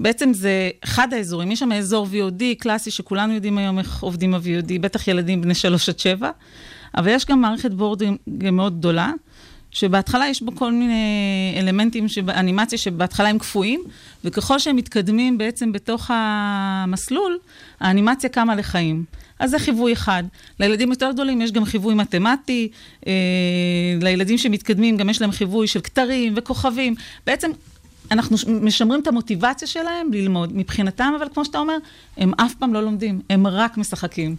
[0.00, 4.78] בעצם זה אחד האזורים, יש שם אזור VOD קלאסי, שכולנו יודעים היום איך עובדים ה-VOD,
[4.80, 6.30] בטח ילדים בני שלוש עד שבע,
[6.96, 9.12] אבל יש גם מערכת בורדים מאוד גדולה,
[9.70, 13.80] שבהתחלה יש בו כל מיני אלמנטים, שב, אנימציה שבהתחלה הם קפואים,
[14.24, 17.38] וככל שהם מתקדמים בעצם בתוך המסלול,
[17.80, 19.04] האנימציה קמה לחיים.
[19.38, 20.22] אז זה חיווי אחד.
[20.60, 22.68] לילדים יותר גדולים יש גם חיווי מתמטי,
[23.06, 23.12] אה,
[24.02, 26.94] לילדים שמתקדמים גם יש להם חיווי של כתרים וכוכבים.
[27.26, 27.50] בעצם
[28.12, 30.56] אנחנו משמרים את המוטיבציה שלהם ללמוד.
[30.56, 31.76] מבחינתם, אבל כמו שאתה אומר,
[32.16, 34.36] הם אף פעם לא לומדים, הם רק משחקים.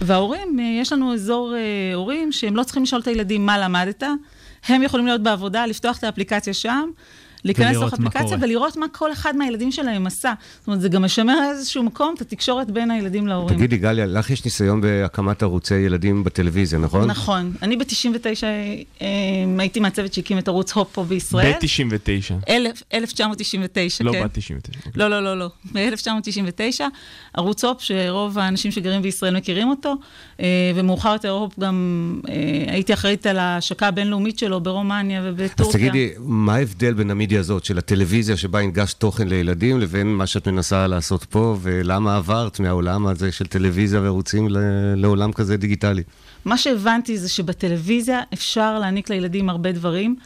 [0.00, 4.02] וההורים, אה, יש לנו אזור אה, הורים שהם לא צריכים לשאול את הילדים מה למדת,
[4.68, 6.90] הם יכולים להיות בעבודה, לפתוח את האפליקציה שם.
[7.44, 8.36] להיכנס לתוך אפליקציה.
[8.40, 10.32] ולראות מה כל אחד מהילדים שלהם עשה.
[10.60, 13.56] זאת אומרת, זה גם משמר איזשהו מקום, את התקשורת בין הילדים להורים.
[13.56, 17.04] תגידי, גליה, לך יש ניסיון בהקמת ערוצי ילדים בטלוויזיה, נכון?
[17.10, 17.52] נכון.
[17.62, 18.44] אני ב-99
[19.58, 21.52] הייתי מהצוות שהקים את ערוץ הופ פה בישראל.
[21.52, 22.34] ב-99.
[22.48, 24.24] אלף- 1999, לא כן.
[24.24, 24.90] בת 99.
[24.94, 25.48] לא, לא, לא, לא.
[25.72, 26.80] ב-1999,
[27.34, 29.94] ערוץ הופ, שרוב האנשים שגרים בישראל מכירים אותו,
[30.40, 31.74] אה, ומאוחר יותר הופ גם
[32.28, 32.34] אה,
[32.72, 35.66] הייתי אחראית על ההשקה הבינלאומית שלו ברומניה ובטורקיה.
[35.66, 40.26] אז תגידי, מה ההבדל בין המדיה הזאת של הטלוויזיה שבה הנגש תוכן לילדים לבין מה
[40.26, 44.48] שאת מנסה לעשות פה, ולמה עברת מהעולם הזה של טלוויזיה וערוצים
[44.96, 46.02] לעולם כזה דיגיטלי?
[46.44, 50.16] מה שהבנתי זה שבטלוויזיה אפשר להעניק לילדים הרבה דברים,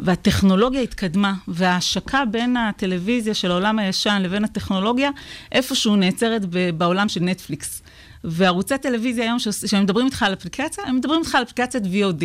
[0.00, 5.10] והטכנולוגיה התקדמה, וההשקה בין הטלוויזיה של העולם הישן לבין הטכנולוגיה,
[5.52, 6.42] איפשהו נעצרת
[6.76, 7.82] בעולם של נטפליקס.
[8.24, 12.24] וערוצי טלוויזיה היום, שעוש- שהם מדברים איתך על אפליקציה, הם מדברים איתך על אפליקציית VOD.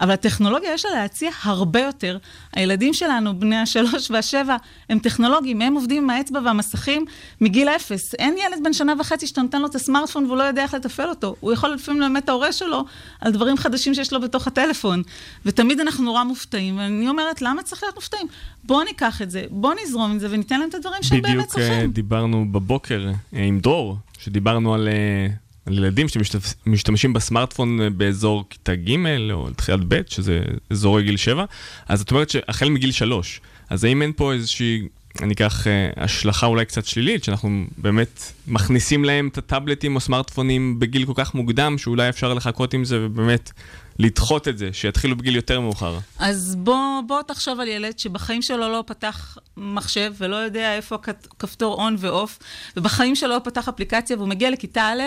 [0.00, 2.18] אבל הטכנולוגיה יש לה להציע הרבה יותר.
[2.52, 4.56] הילדים שלנו, בני השלוש והשבע,
[4.90, 7.04] הם טכנולוגיים, הם עובדים עם האצבע והמסכים
[7.40, 8.14] מגיל אפס.
[8.14, 11.08] אין ילד בן שנה וחצי שאתה נותן לו את הסמארטפון והוא לא יודע איך לתפעל
[11.08, 11.34] אותו.
[11.40, 12.84] הוא יכול לפעמים ללמד את ההורה שלו
[13.20, 15.02] על דברים חדשים שיש לו בתוך הטלפון.
[15.46, 18.26] ותמיד אנחנו נורא מופתעים, ואני אומרת, למה צריך להיות מופתעים?
[18.64, 21.48] בואו ניקח את זה, בואו נזרום עם זה וניתן להם את הדברים שהם באמת בדיוק
[21.48, 21.90] אה, צריכים.
[21.92, 25.28] דיברנו בבוקר אה, עם דרור, שדיברנו על אה,
[25.66, 28.96] על ילדים שמשתמשים בסמארטפון אה, באזור כיתה ג'
[29.32, 30.40] או תחילת ב', שזה
[30.70, 31.44] אזורי גיל 7,
[31.88, 33.40] אז את אומרת שהחל מגיל 3.
[33.70, 34.82] אז האם אין פה איזושהי,
[35.22, 40.78] אני אקח אה, השלכה אולי קצת שלילית, שאנחנו באמת מכניסים להם את הטאבלטים או סמארטפונים
[40.78, 43.52] בגיל כל כך מוקדם, שאולי אפשר לחכות עם זה ובאמת
[43.98, 45.98] לדחות את זה, שיתחילו בגיל יותר מאוחר.
[46.18, 51.28] אז בוא, בוא תחשוב על ילד שבחיים שלו לא פתח מחשב ולא יודע איפה הכ-
[51.38, 52.38] כפתור און ואוף,
[52.76, 55.02] ובחיים שלו לא פתח אפליקציה והוא מגיע לכיתה א',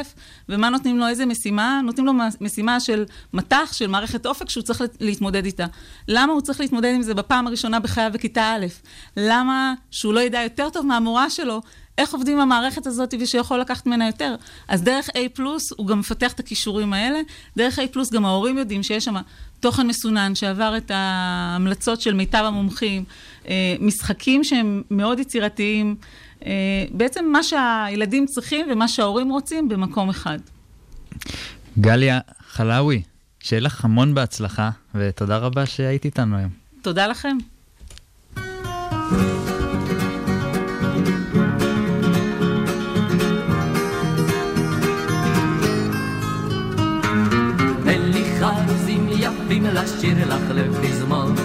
[0.50, 1.08] ומה נותנים לו?
[1.08, 1.82] איזה משימה?
[1.84, 5.66] נותנים לו משימה של מטח, של מערכת אופק שהוא צריך להתמודד איתה.
[6.08, 8.66] למה הוא צריך להתמודד עם זה בפעם הראשונה בחייו בכיתה א'?
[9.18, 11.62] למה שהוא לא ידע יותר טוב מהמורה שלו
[11.98, 14.36] איך עובדים המערכת הזאת ושיכול לקחת ממנה יותר.
[14.68, 15.42] אז דרך A+,
[15.78, 17.20] הוא גם מפתח את הכישורים האלה.
[17.58, 17.82] דרך A+,
[18.14, 19.16] גם ההורים יודעים שיש שם
[19.60, 23.04] תוכן מסונן שעבר את ההמלצות של מיטב המומחים,
[23.48, 25.96] אה, משחקים שהם מאוד יצירתיים,
[26.46, 26.52] אה,
[26.92, 30.40] בעצם מה שהילדים צריכים ומה שההורים רוצים במקום אחד.
[31.80, 33.02] גליה חלאווי,
[33.40, 36.52] שיהיה לך המון בהצלחה, ותודה רבה שהיית איתנו היום.
[36.82, 37.38] תודה לכם.
[38.38, 39.39] אין
[49.84, 51.36] לשיר לך לפזמון,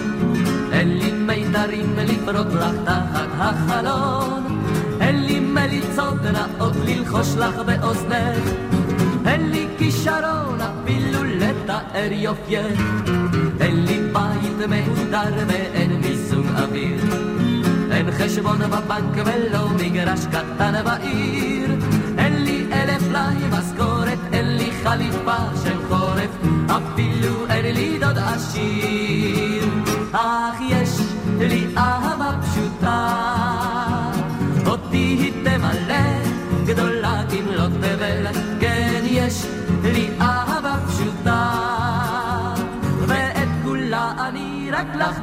[0.71, 4.61] אין לי מיתרים לפרוט לך תחת החלון,
[5.01, 8.43] אין לי מליצות נאות ללחוש לך באוזנך,
[9.25, 12.81] אין לי כישרון אפילו לתאר יופייך,
[13.59, 17.01] אין לי בית מהודר ואין מיסום אוויר,
[17.91, 21.74] אין חשבון בבנק ולא מגרש קטן בעיר,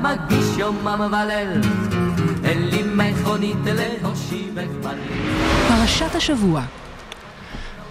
[0.03, 1.61] מגיש יומם וליל,
[2.45, 5.33] אין לי מכונית להושיבך בליל.
[5.69, 6.63] פרשת השבוע.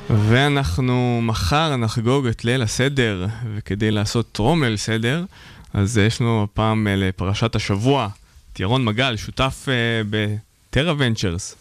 [0.09, 5.25] ואנחנו מחר נחגוג את ליל הסדר, וכדי לעשות טרום ליל סדר,
[5.73, 8.07] אז יש לנו הפעם אה, לפרשת השבוע
[8.53, 9.71] את ירון מגל, שותף uh,
[10.09, 11.55] בטרה ונצ'רס.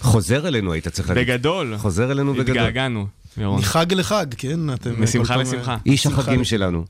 [0.00, 1.24] חוזר אלינו, היית צריך להגיד.
[1.30, 1.74] בגדול.
[1.78, 2.58] חוזר אלינו בגדול.
[2.58, 3.58] התגעגענו, ירון.
[3.58, 4.72] מחג לחג, כן?
[4.72, 5.76] אתם משמחה כל פעם- לשמחה.
[5.86, 6.84] איש החגים שלנו.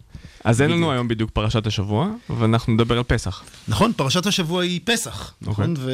[0.45, 3.43] אז אין לנו היום בדיוק פרשת השבוע, ואנחנו נדבר על פסח.
[3.69, 5.75] נכון, פרשת השבוע היא פסח, נכון?
[5.79, 5.93] ו...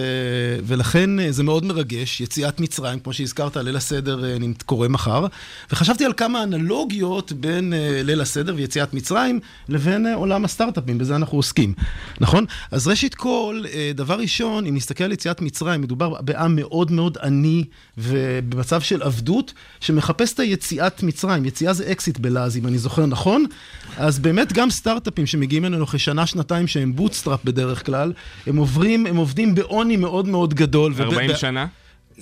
[0.64, 4.36] ולכן אה, זה מאוד מרגש, יציאת מצרים, כמו שהזכרת, ליל הסדר אה,
[4.66, 5.26] קורה מחר,
[5.70, 11.38] וחשבתי על כמה אנלוגיות בין אה, ליל הסדר ויציאת מצרים לבין עולם הסטארט-אפים, בזה אנחנו
[11.38, 11.74] עוסקים,
[12.20, 12.44] נכון?
[12.70, 13.62] אז ראשית כל,
[13.94, 17.64] דבר ראשון, אם נסתכל על יציאת מצרים, מדובר בעם מאוד מאוד עני
[17.98, 23.44] ובמצב של עבדות, שמחפש את היציאת מצרים, יציאה זה אקזיט בלעז, אם אני זוכר נכון,
[23.96, 28.12] אז באמת גם סטארט-אפים שמגיעים אלינו אחרי שנה, שנתיים שהם bootstrap בדרך כלל,
[28.46, 30.92] הם עוברים, הם עובדים בעוני מאוד מאוד גדול.
[30.96, 31.66] וב- 40 ב- שנה?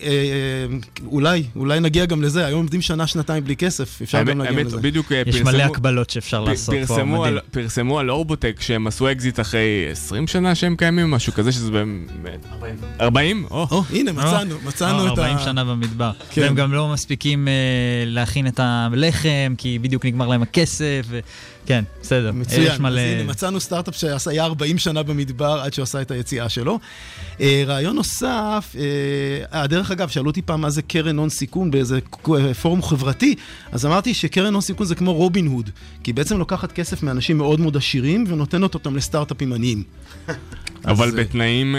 [0.02, 4.38] אה, אה, אולי, אולי נגיע גם לזה, היום עובדים שנה, שנתיים בלי כסף, אפשר גם
[4.40, 4.76] להגיע לזה.
[4.76, 7.50] בדיוק אה, יש פרסמו- מלא הקבלות שאפשר לעשות פה, פרסמו על- מדהים.
[7.50, 9.60] פרסמו על אורבוטק שהם עשו אקזיט אחרי
[9.90, 12.46] 20 שנה שהם קיימים, משהו כזה שזה באמת...
[12.52, 12.74] 40.
[13.00, 13.44] 40?
[13.50, 15.22] או, הנה, מצאנו, מצאנו את ה...
[15.22, 16.10] 40 שנה במדבר.
[16.30, 16.42] כן.
[16.42, 17.48] והם גם לא מספיקים
[18.06, 21.06] להכין את הלחם, כי בדיוק נגמר להם הכסף.
[21.66, 22.32] כן, בסדר.
[22.32, 23.00] מצוין, יש אז מלא...
[23.00, 26.78] הנה, מצאנו סטארט-אפ שהיה 40 שנה במדבר עד שהוא עשה את היציאה שלו.
[27.40, 31.70] אה, רעיון נוסף, אה, אה, דרך אגב, שאלו אותי פעם מה זה קרן הון סיכון
[31.70, 31.98] באיזה
[32.62, 33.34] פורום חברתי,
[33.72, 35.70] אז אמרתי שקרן הון סיכון זה כמו רובין הוד,
[36.02, 39.82] כי היא בעצם לוקחת כסף מאנשים מאוד מאוד עשירים ונותנת אותם לסטארט-אפים עניים.
[40.84, 41.76] אבל אז, בתנאים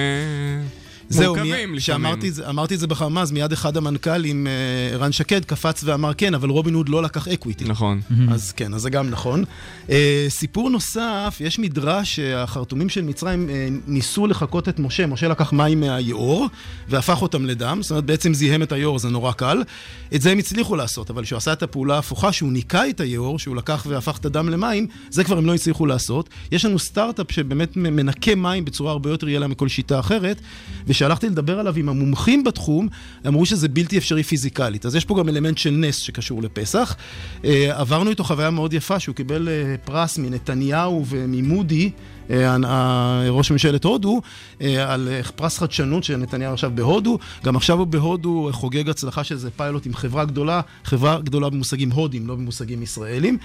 [1.10, 1.80] זהו, מורכבים מי- לפעמים.
[1.80, 5.82] שאמרתי את זה- אמרתי את זה בחממה, אז מיד אחד המנכ"לים, אה, רן שקד, קפץ
[5.84, 7.66] ואמר כן, אבל רובין הוד לא לקח equity.
[7.66, 8.01] נכון.
[8.32, 9.43] אז כן, אז זה גם נכון.
[9.89, 15.06] אה, סיפור נוסף, יש מדרש שהחרטומים של מצרים אה, ניסו לחקות את משה.
[15.08, 16.47] משה לקח מים מהיאור
[16.89, 19.64] והפך אותם לדם, זאת אומרת בעצם זיהם את היאור, זה נורא קל.
[20.16, 23.39] את זה הם הצליחו לעשות, אבל כשהוא עשה את הפעולה ההפוכה, שהוא ניקה את היאור,
[23.39, 26.30] שהוא לקח והפך את הדם למים, זה כבר הם לא הצליחו לעשות.
[26.51, 30.41] יש לנו סטארט-אפ שבאמת מנקה מים בצורה הרבה יותר יעילה מכל שיטה אחרת,
[30.96, 32.88] וכשהלכתי לדבר עליו עם המומחים בתחום,
[33.28, 34.86] אמרו שזה בלתי אפשרי פיזיקלית.
[34.86, 36.96] אז יש פה גם אלמנט של נס שקשור לפסח.
[37.46, 41.91] אה, עברנו איתו חוויה מאוד יפה, שהוא קיבל אה, פרס מנתניהו וממודי.
[42.30, 44.22] אה, ראש ממשלת הודו,
[44.88, 47.20] על פרס חדשנות שנתניהו עכשיו בהודו.
[47.43, 51.91] גם עכשיו הוא בהודו חוגג הצלחה של איזה פיילוט עם חברה גדולה, חברה גדולה במושגים
[51.91, 53.38] הודים, לא במושגים ישראלים.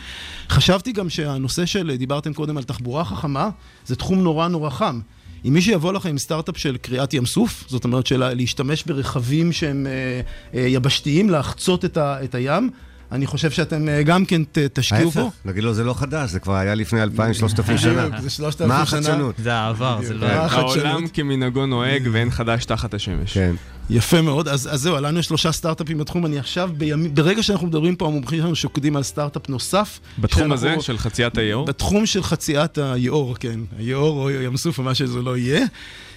[0.51, 3.51] חשבתי גם שהנושא של, דיברתם קודם על תחבורה חכמה,
[3.87, 5.01] זה תחום נורא נורא חם.
[5.45, 9.53] אם מישהו יבוא לכם עם סטארט-אפ של קריאת ים סוף, זאת אומרת של להשתמש ברכבים
[9.53, 10.21] שהם אה,
[10.61, 12.71] אה, יבשתיים, לחצות את, ה, את הים,
[13.13, 15.21] אני חושב שאתם אה, גם כן ת- תשקיעו בו.
[15.21, 17.07] ההפך, נגיד לו זה לא חדש, זה כבר היה לפני 2,000-3,000
[17.77, 18.07] שנה.
[18.09, 18.99] בדיוק, זה 3,000 מה שנה.
[19.01, 19.35] החדשנות?
[19.39, 20.27] זה העבר, זה לא...
[20.27, 20.33] מה?
[20.35, 23.33] העולם כמנהגו נוהג ואין חדש תחת השמש.
[23.35, 23.55] כן.
[23.91, 27.67] יפה מאוד, אז, אז זהו, לנו יש שלושה סטארט-אפים בתחום, אני עכשיו, בימי, ברגע שאנחנו
[27.67, 30.01] מדברים פה, המומחים שלנו שוקדים על סטארט-אפ נוסף.
[30.19, 31.67] בתחום שאנחנו- הזה של חציית היאור?
[31.67, 35.67] בתחום של חציית היאור, כן, היאור או ים סוף או מה שזה לא יהיה.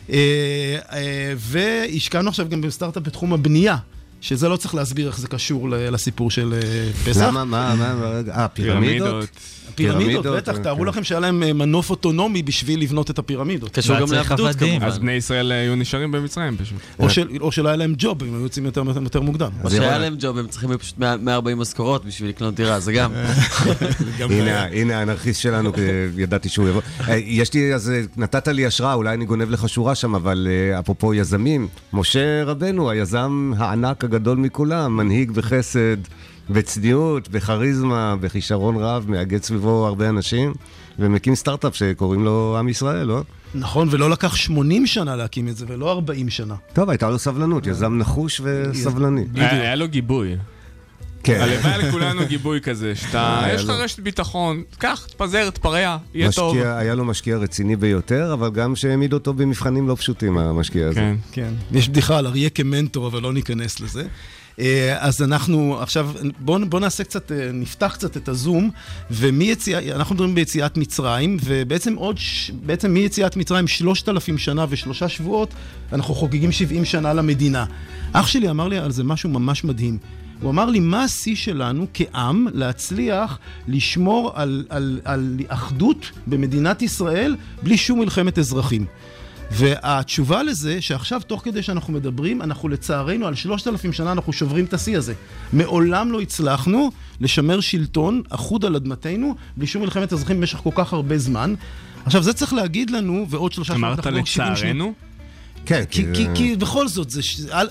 [0.09, 0.15] אה,
[0.93, 3.77] אה, והשקענו עכשיו גם בסטארט-אפ בתחום הבנייה.
[4.23, 7.21] שזה לא צריך להסביר איך זה קשור לסיפור של אה, פסח.
[7.21, 9.29] למה, מה, מה, אה, פירמידות?
[9.75, 10.63] פירמידות, בטח, כן.
[10.63, 13.69] תארו לכם שהיה להם אה, מנוף אוטונומי בשביל לבנות את הפירמידות.
[13.71, 14.85] קשור גם לעבדות כמובן.
[14.85, 16.77] אז בני ישראל היו נשארים במצרים פשוט.
[16.99, 19.49] או של- או שלא היה להם ג'וב, הם היו יוצאים יותר מוקדם.
[19.63, 23.11] או שהיה להם ג'וב, הם צריכים פשוט 140 משכורות בשביל לקנות דירה, זה גם.
[24.19, 25.71] הנה, הנה האנרכיסט שלנו,
[26.17, 26.81] ידעתי שהוא יבוא.
[27.07, 30.47] אה, יש לי, אז אה, נתת לי השראה, אולי אני גונב לך שורה שם, אבל
[30.73, 35.97] אה, אפרופו יזמים, משה רבנו, היזם הענק הגדול מכולם, מנהיג בחסד,
[36.49, 40.53] בצניעות, בכריזמה, בכישרון רב, מאגד סביבו הרבה אנשים,
[40.99, 43.21] ומקים סטארט-אפ שקוראים לו עם ישראל, לא?
[43.55, 46.55] נכון, ולא לקח 80 שנה להקים את זה, ולא 40 שנה.
[46.73, 49.25] טוב, הייתה לו סבלנות, יזם נחוש וסבלני.
[49.35, 50.35] היה היה לו גיבוי.
[51.23, 51.41] כן.
[51.41, 53.69] הלוואי לכולנו גיבוי כזה, שאתה, היה יש לך.
[53.69, 56.57] רשת ביטחון, קח, תפזר, תפרע, יהיה טוב.
[56.57, 60.99] היה לו משקיע רציני ביותר, אבל גם שהעמיד אותו במבחנים לא פשוטים, המשקיע הזה.
[60.99, 61.15] כן.
[61.31, 61.53] כן.
[61.71, 64.03] יש בדיחה על אריה כמנטור, אבל לא ניכנס לזה.
[64.59, 66.09] אה, אז אנחנו עכשיו,
[66.39, 68.69] בואו בוא נעשה קצת, אה, נפתח קצת את הזום,
[69.11, 75.09] ומיציאה, אנחנו מדברים ביציאת מצרים, ובעצם עוד, ש- בעצם מיציאת מצרים, שלושת אלפים שנה ושלושה
[75.09, 75.53] שבועות,
[75.93, 77.65] אנחנו חוגגים 70 שנה למדינה.
[78.13, 79.97] אח שלי אמר לי על זה משהו ממש מדהים.
[80.41, 87.35] הוא אמר לי, מה השיא שלנו כעם להצליח לשמור על, על, על אחדות במדינת ישראל
[87.63, 88.85] בלי שום מלחמת אזרחים?
[89.51, 94.65] והתשובה לזה, שעכשיו, תוך כדי שאנחנו מדברים, אנחנו לצערנו, על שלושת אלפים שנה אנחנו שוברים
[94.65, 95.13] את השיא הזה.
[95.53, 100.93] מעולם לא הצלחנו לשמר שלטון אחוד על אדמתנו, בלי שום מלחמת אזרחים במשך כל כך
[100.93, 101.53] הרבה זמן.
[102.05, 104.51] עכשיו, זה צריך להגיד לנו, ועוד שלושה אמרת אנחנו 70 שנה.
[104.51, 104.93] לצערנו?
[105.65, 107.21] כן, כי, כי, כי בכל זאת, זה,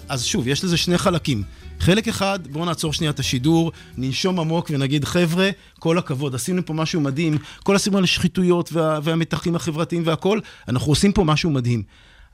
[0.09, 1.43] אז שוב, יש לזה שני חלקים.
[1.83, 6.72] חלק אחד, בואו נעצור שנייה את השידור, ננשום עמוק ונגיד, חבר'ה, כל הכבוד, עשינו פה
[6.74, 11.83] משהו מדהים, כל הסיפור על השחיתויות וה, והמתחים החברתיים והכל, אנחנו עושים פה משהו מדהים.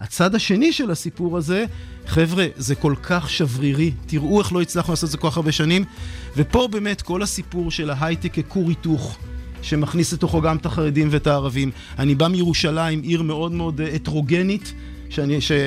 [0.01, 1.65] הצד השני של הסיפור הזה,
[2.07, 5.53] חבר'ה, זה כל כך שברירי, תראו איך לא הצלחנו לעשות את זה כל כך הרבה
[5.53, 5.85] שנים,
[6.37, 9.19] ופה באמת כל הסיפור של ההייטק ככור היתוך.
[9.63, 11.71] שמכניס לתוכו גם את החרדים ואת הערבים.
[11.99, 14.73] אני בא מירושלים, עיר מאוד מאוד אה, הטרוגנית,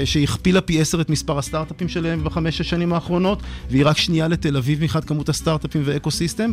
[0.06, 4.84] שהכפילה פי עשר את מספר הסטארט-אפים שלהם בחמש השנים האחרונות, והיא רק שנייה לתל אביב
[4.84, 6.52] מבחינת כמות הסטארט-אפים ואקו-סיסטם.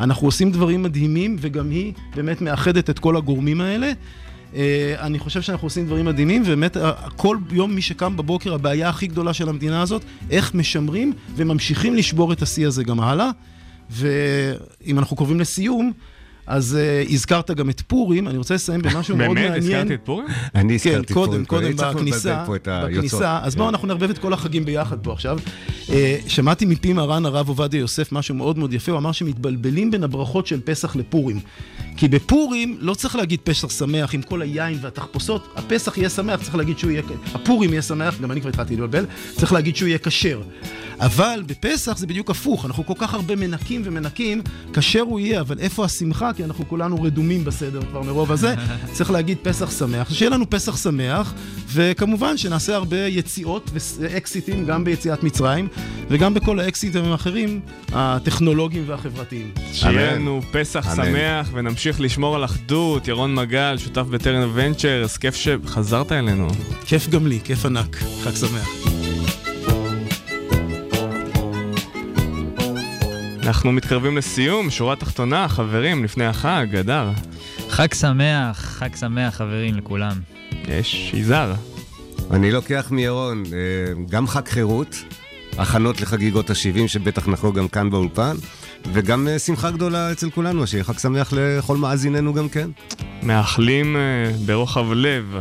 [0.00, 3.92] אנחנו עושים דברים מדהימים, וגם היא באמת מאחדת את כל הגורמים האלה.
[4.54, 8.88] אה, אני חושב שאנחנו עושים דברים מדהימים, ובאמת אה, כל יום מי שקם בבוקר, הבעיה
[8.88, 13.30] הכי גדולה של המדינה הזאת, איך משמרים וממשיכים לשבור את השיא הזה גם הלאה.
[13.90, 15.92] ואם אנחנו קרובים לסיום,
[16.46, 19.50] אז uh, הזכרת גם את פורים, אני רוצה לסיים במשהו מאוד באמת?
[19.50, 19.62] מעניין.
[19.62, 20.26] הזכרתי את פורים?
[20.54, 22.68] אני כן, הזכרתי קודם, פורים, קודם, הצלחנו בכניסה, את.
[22.68, 23.58] בכניסה, אז כן.
[23.58, 25.38] בואו אנחנו נערבב את כל החגים ביחד פה עכשיו.
[25.90, 30.04] אה, שמעתי מפי מרן הרב עובדיה יוסף משהו מאוד מאוד יפה, הוא אמר שמתבלבלים בין
[30.04, 31.40] הברכות של פסח לפורים.
[31.96, 36.54] כי בפורים לא צריך להגיד פסח שמח עם כל היין והתחפושות, הפסח יהיה שמח, צריך
[36.54, 37.02] להגיד שהוא יהיה,
[37.34, 39.04] הפורים יהיה שמח, גם אני כבר התחלתי להתבלבל,
[39.36, 40.40] צריך להגיד שהוא יהיה כשר.
[41.00, 44.42] אבל בפסח זה בדיוק הפוך, אנחנו כל כך הרבה מנקים ומנקים,
[44.72, 46.32] כשר הוא יהיה, אבל איפה השמחה?
[46.32, 48.54] כי אנחנו כולנו רדומים בסדר כבר מרוב הזה,
[48.92, 50.12] צריך להגיד פסח שמח.
[50.12, 51.34] שיהיה לנו פסח שמח,
[51.72, 55.68] וכמובן שנעשה הרבה יציאות ואקזיטים גם ביציאת מצרים,
[56.08, 57.60] וגם בכל האקזיטים האחרים,
[57.92, 59.50] הטכנולוגיים והחברתיים.
[59.72, 61.06] שיהיה לנו פסח אמן.
[61.06, 63.08] שמח ונמשיך לשמור על אחדות.
[63.08, 66.48] ירון מגל, שותף בטרן ונצ'רס, כיף שחזרת אלינו.
[66.84, 67.96] כיף גם לי, כיף ענק.
[67.96, 68.68] חג שמח.
[73.46, 77.10] אנחנו מתקרבים לסיום, שורה תחתונה, חברים, לפני החג, אדר.
[77.68, 80.12] חג שמח, חג שמח חברים לכולם.
[80.68, 81.54] יש, יזהר.
[82.30, 84.96] אני לוקח מירון אה, גם חג חירות,
[85.58, 88.36] הכנות לחגיגות ה-70 שבטח נחוג גם כאן באולפן,
[88.92, 92.70] וגם אה, שמחה גדולה אצל כולנו, שיהיה חג שמח לכל מאזיננו גם כן.
[93.22, 94.00] מאחלים אה,
[94.46, 95.36] ברוחב לב.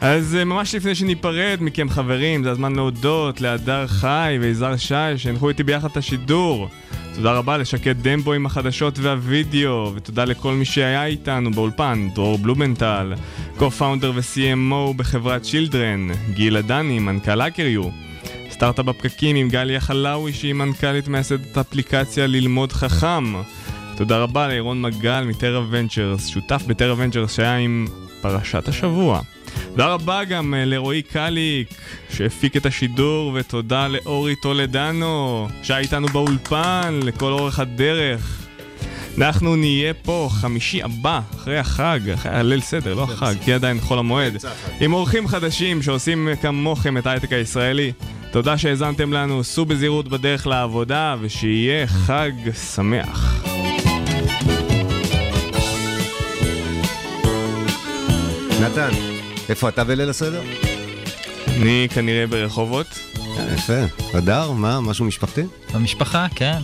[0.00, 5.62] אז ממש לפני שניפרד מכם חברים, זה הזמן להודות להדר חי ויזהר שי שהנחו איתי
[5.62, 6.68] ביחד את השידור.
[7.14, 13.12] תודה רבה לשקד דמבו עם החדשות והווידאו, ותודה לכל מי שהיה איתנו באולפן, דרור בלומנטל,
[13.58, 17.82] co-founder ו-CMO בחברת צ'ילדרן, גילה דני, מנכ"ל האקריו,
[18.50, 23.34] סטארט-אפ בפקקים עם גליה חלאוי שהיא מנכ"לית מייסדת אפליקציה ללמוד חכם.
[23.96, 27.86] תודה רבה לירון מגל מ טרה ונצ'רס, שותף בטרה ונצ'רס שהיה עם
[28.20, 29.20] פרשת השבוע.
[29.70, 31.68] תודה רבה גם אה, לרועי קליק,
[32.10, 38.38] שהפיק את השידור, ותודה לאורי טולדנו, שהיה איתנו באולפן לכל אורך הדרך.
[39.18, 43.98] אנחנו נהיה פה חמישי הבא, אחרי החג, אחרי הליל סדר, לא החג, כי עדיין חול
[43.98, 44.36] המועד,
[44.80, 47.92] עם אורחים חדשים שעושים כמוכם את ההייטק הישראלי.
[48.30, 52.32] תודה שהאזנתם לנו, סעו בזהירות בדרך לעבודה, ושיהיה חג
[52.74, 53.44] שמח.
[58.60, 59.11] נתן,
[59.48, 60.42] איפה אתה בליל הסדר?
[61.48, 63.11] אני כנראה ברחובות.
[63.54, 64.18] יפה.
[64.18, 65.42] אדר, מה, משהו משפחתי?
[65.74, 66.58] במשפחה, כן.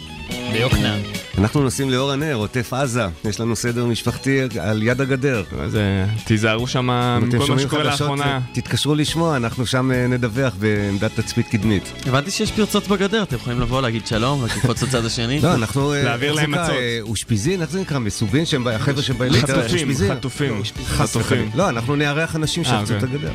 [0.53, 1.01] ביוקנעם.
[1.39, 3.07] אנחנו נוסעים לאור הנר, עוטף עזה.
[3.25, 5.45] יש לנו סדר משפחתי על יד הגדר.
[5.67, 6.91] זה, תיזהרו שם
[7.23, 8.41] מכל מה שקורה לאחרונה.
[8.53, 11.93] תתקשרו לשמוע, אנחנו שם אה, נדווח בעמדת תצפית קדמית.
[12.07, 15.41] הבנתי שיש פרצות בגדר, אתם יכולים לבוא להגיד שלום ולקפוץ לצד השני?
[15.41, 15.93] לא, אנחנו...
[15.93, 16.71] אה, איך זה נקרא?
[16.71, 17.63] אה, אושפיזין?
[17.63, 17.99] איך זה נקרא?
[17.99, 19.33] מסובין שהם החבר'ה שבאים...
[19.33, 20.15] חטופים, אושפיזין?
[20.15, 21.21] חטופים, חטופים.
[21.21, 21.51] וחלילה.
[21.55, 23.17] לא, אנחנו נארח אנשים שיחצו את אוקיי.
[23.17, 23.33] הגדר.